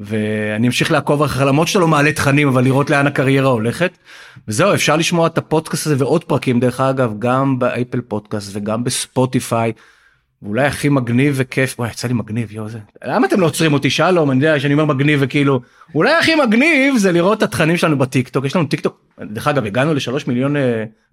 ואני 0.00 0.66
אמשיך 0.66 0.90
לעקוב 0.90 1.22
אחריך 1.22 1.46
למרות 1.46 1.68
שאתה 1.68 1.78
לא 1.78 1.88
מעלה 1.88 2.12
תכנים 2.12 2.48
אבל 2.48 2.64
לראות 2.64 2.90
לאן 2.90 3.06
הקריירה 3.06 3.48
הולכת. 3.48 3.98
וזהו 4.48 4.74
אפשר 4.74 4.96
לשמוע 4.96 5.26
את 5.26 5.38
הפודקאסט 5.38 5.86
הזה 5.86 5.96
ועוד 5.98 6.24
פרקים 6.24 6.60
דרך 6.60 6.80
אגב 6.80 7.12
גם 7.18 7.58
באפל 7.58 8.00
פודקאסט 8.00 8.50
וגם 8.52 8.84
בספוטיפיי. 8.84 9.72
ואולי 10.42 10.64
הכי 10.64 10.88
מגניב 10.88 11.34
וכיף 11.36 11.74
וואי 11.78 11.90
יצא 11.90 12.08
לי 12.08 12.14
מגניב 12.14 12.52
יו 12.52 12.68
זה 12.68 12.78
למה 13.04 13.26
אתם 13.26 13.40
לא 13.40 13.46
עוצרים 13.46 13.72
אותי 13.72 13.90
שלום 13.90 14.30
אני 14.30 14.44
יודע 14.44 14.60
שאני 14.60 14.74
אומר 14.74 14.84
מגניב 14.84 15.18
וכאילו 15.22 15.60
אולי 15.94 16.12
הכי 16.14 16.34
מגניב 16.34 16.96
זה 16.96 17.12
לראות 17.12 17.38
את 17.38 17.42
התכנים 17.42 17.76
שלנו 17.76 17.98
בטיק 17.98 18.28
טוק 18.28 18.44
יש 18.44 18.56
לנו 18.56 18.66
טיק 18.66 18.80
טוק 18.80 19.00
דרך 19.20 19.48
אגב 19.48 19.64
הגענו 19.64 19.94
לשלוש 19.94 20.26
מיליון 20.26 20.56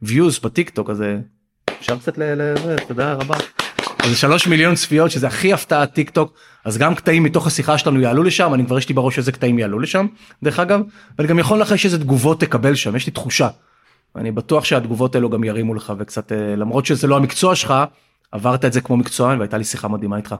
ויוז 0.01 0.37
אה, 0.37 0.43
בטיק 0.43 0.69
טוק 0.69 0.89
אז 0.89 1.01
אה, 1.01 1.17
אפשר 1.79 1.97
קצת 1.97 2.17
לזה 2.17 2.75
תודה 2.87 3.13
רבה. 3.13 3.35
זה 4.09 4.15
שלוש 4.15 4.47
מיליון 4.47 4.75
צפיות 4.75 5.11
שזה 5.11 5.27
הכי 5.27 5.53
הפתעה 5.53 5.85
טיק 5.85 6.09
טוק 6.09 6.33
אז 6.65 6.77
גם 6.77 6.95
קטעים 6.95 7.23
מתוך 7.23 7.47
השיחה 7.47 7.77
שלנו 7.77 7.99
יעלו 7.99 8.23
לשם 8.23 8.53
אני 8.53 8.65
כבר 8.65 8.77
יש 8.77 8.89
לי 8.89 8.95
בראש 8.95 9.17
איזה 9.17 9.31
קטעים 9.31 9.59
יעלו 9.59 9.79
לשם 9.79 10.05
דרך 10.43 10.59
אגב 10.59 10.81
ואני 11.17 11.29
גם 11.29 11.39
יכול 11.39 11.61
לך 11.61 11.73
איזה 11.85 11.99
תגובות 11.99 12.39
תקבל 12.39 12.75
שם 12.75 12.95
יש 12.95 13.05
לי 13.05 13.11
תחושה. 13.11 13.47
אני 14.15 14.31
בטוח 14.31 14.63
שהתגובות 14.65 15.15
האלו 15.15 15.29
גם 15.29 15.43
ירימו 15.43 15.73
לך 15.73 15.93
וקצת 15.99 16.31
אה, 16.31 16.55
למרות 16.55 16.85
שזה 16.85 17.07
לא 17.07 17.17
המקצוע 17.17 17.55
שלך 17.55 17.73
עברת 18.31 18.65
את 18.65 18.73
זה 18.73 18.81
כמו 18.81 18.97
מקצוען 18.97 19.37
והייתה 19.39 19.57
לי 19.57 19.63
שיחה 19.63 19.87
מדהימה 19.87 20.17
איתך. 20.17 20.35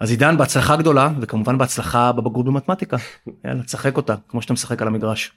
אז 0.00 0.10
עידן 0.10 0.36
בהצלחה 0.36 0.76
גדולה 0.76 1.10
וכמובן 1.20 1.58
בהצלחה 1.58 2.12
בבגרות 2.12 2.46
במתמטיקה 2.46 2.96
יאללה 3.44 3.62
תשחק 3.62 3.96
אותה 3.96 4.14
כמו 4.28 4.42
שאתה 4.42 4.52
משחק 4.52 4.82
על 4.82 4.88
המגרש. 4.88 5.32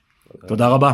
תודה 0.47 0.67
רבה. 0.67 0.93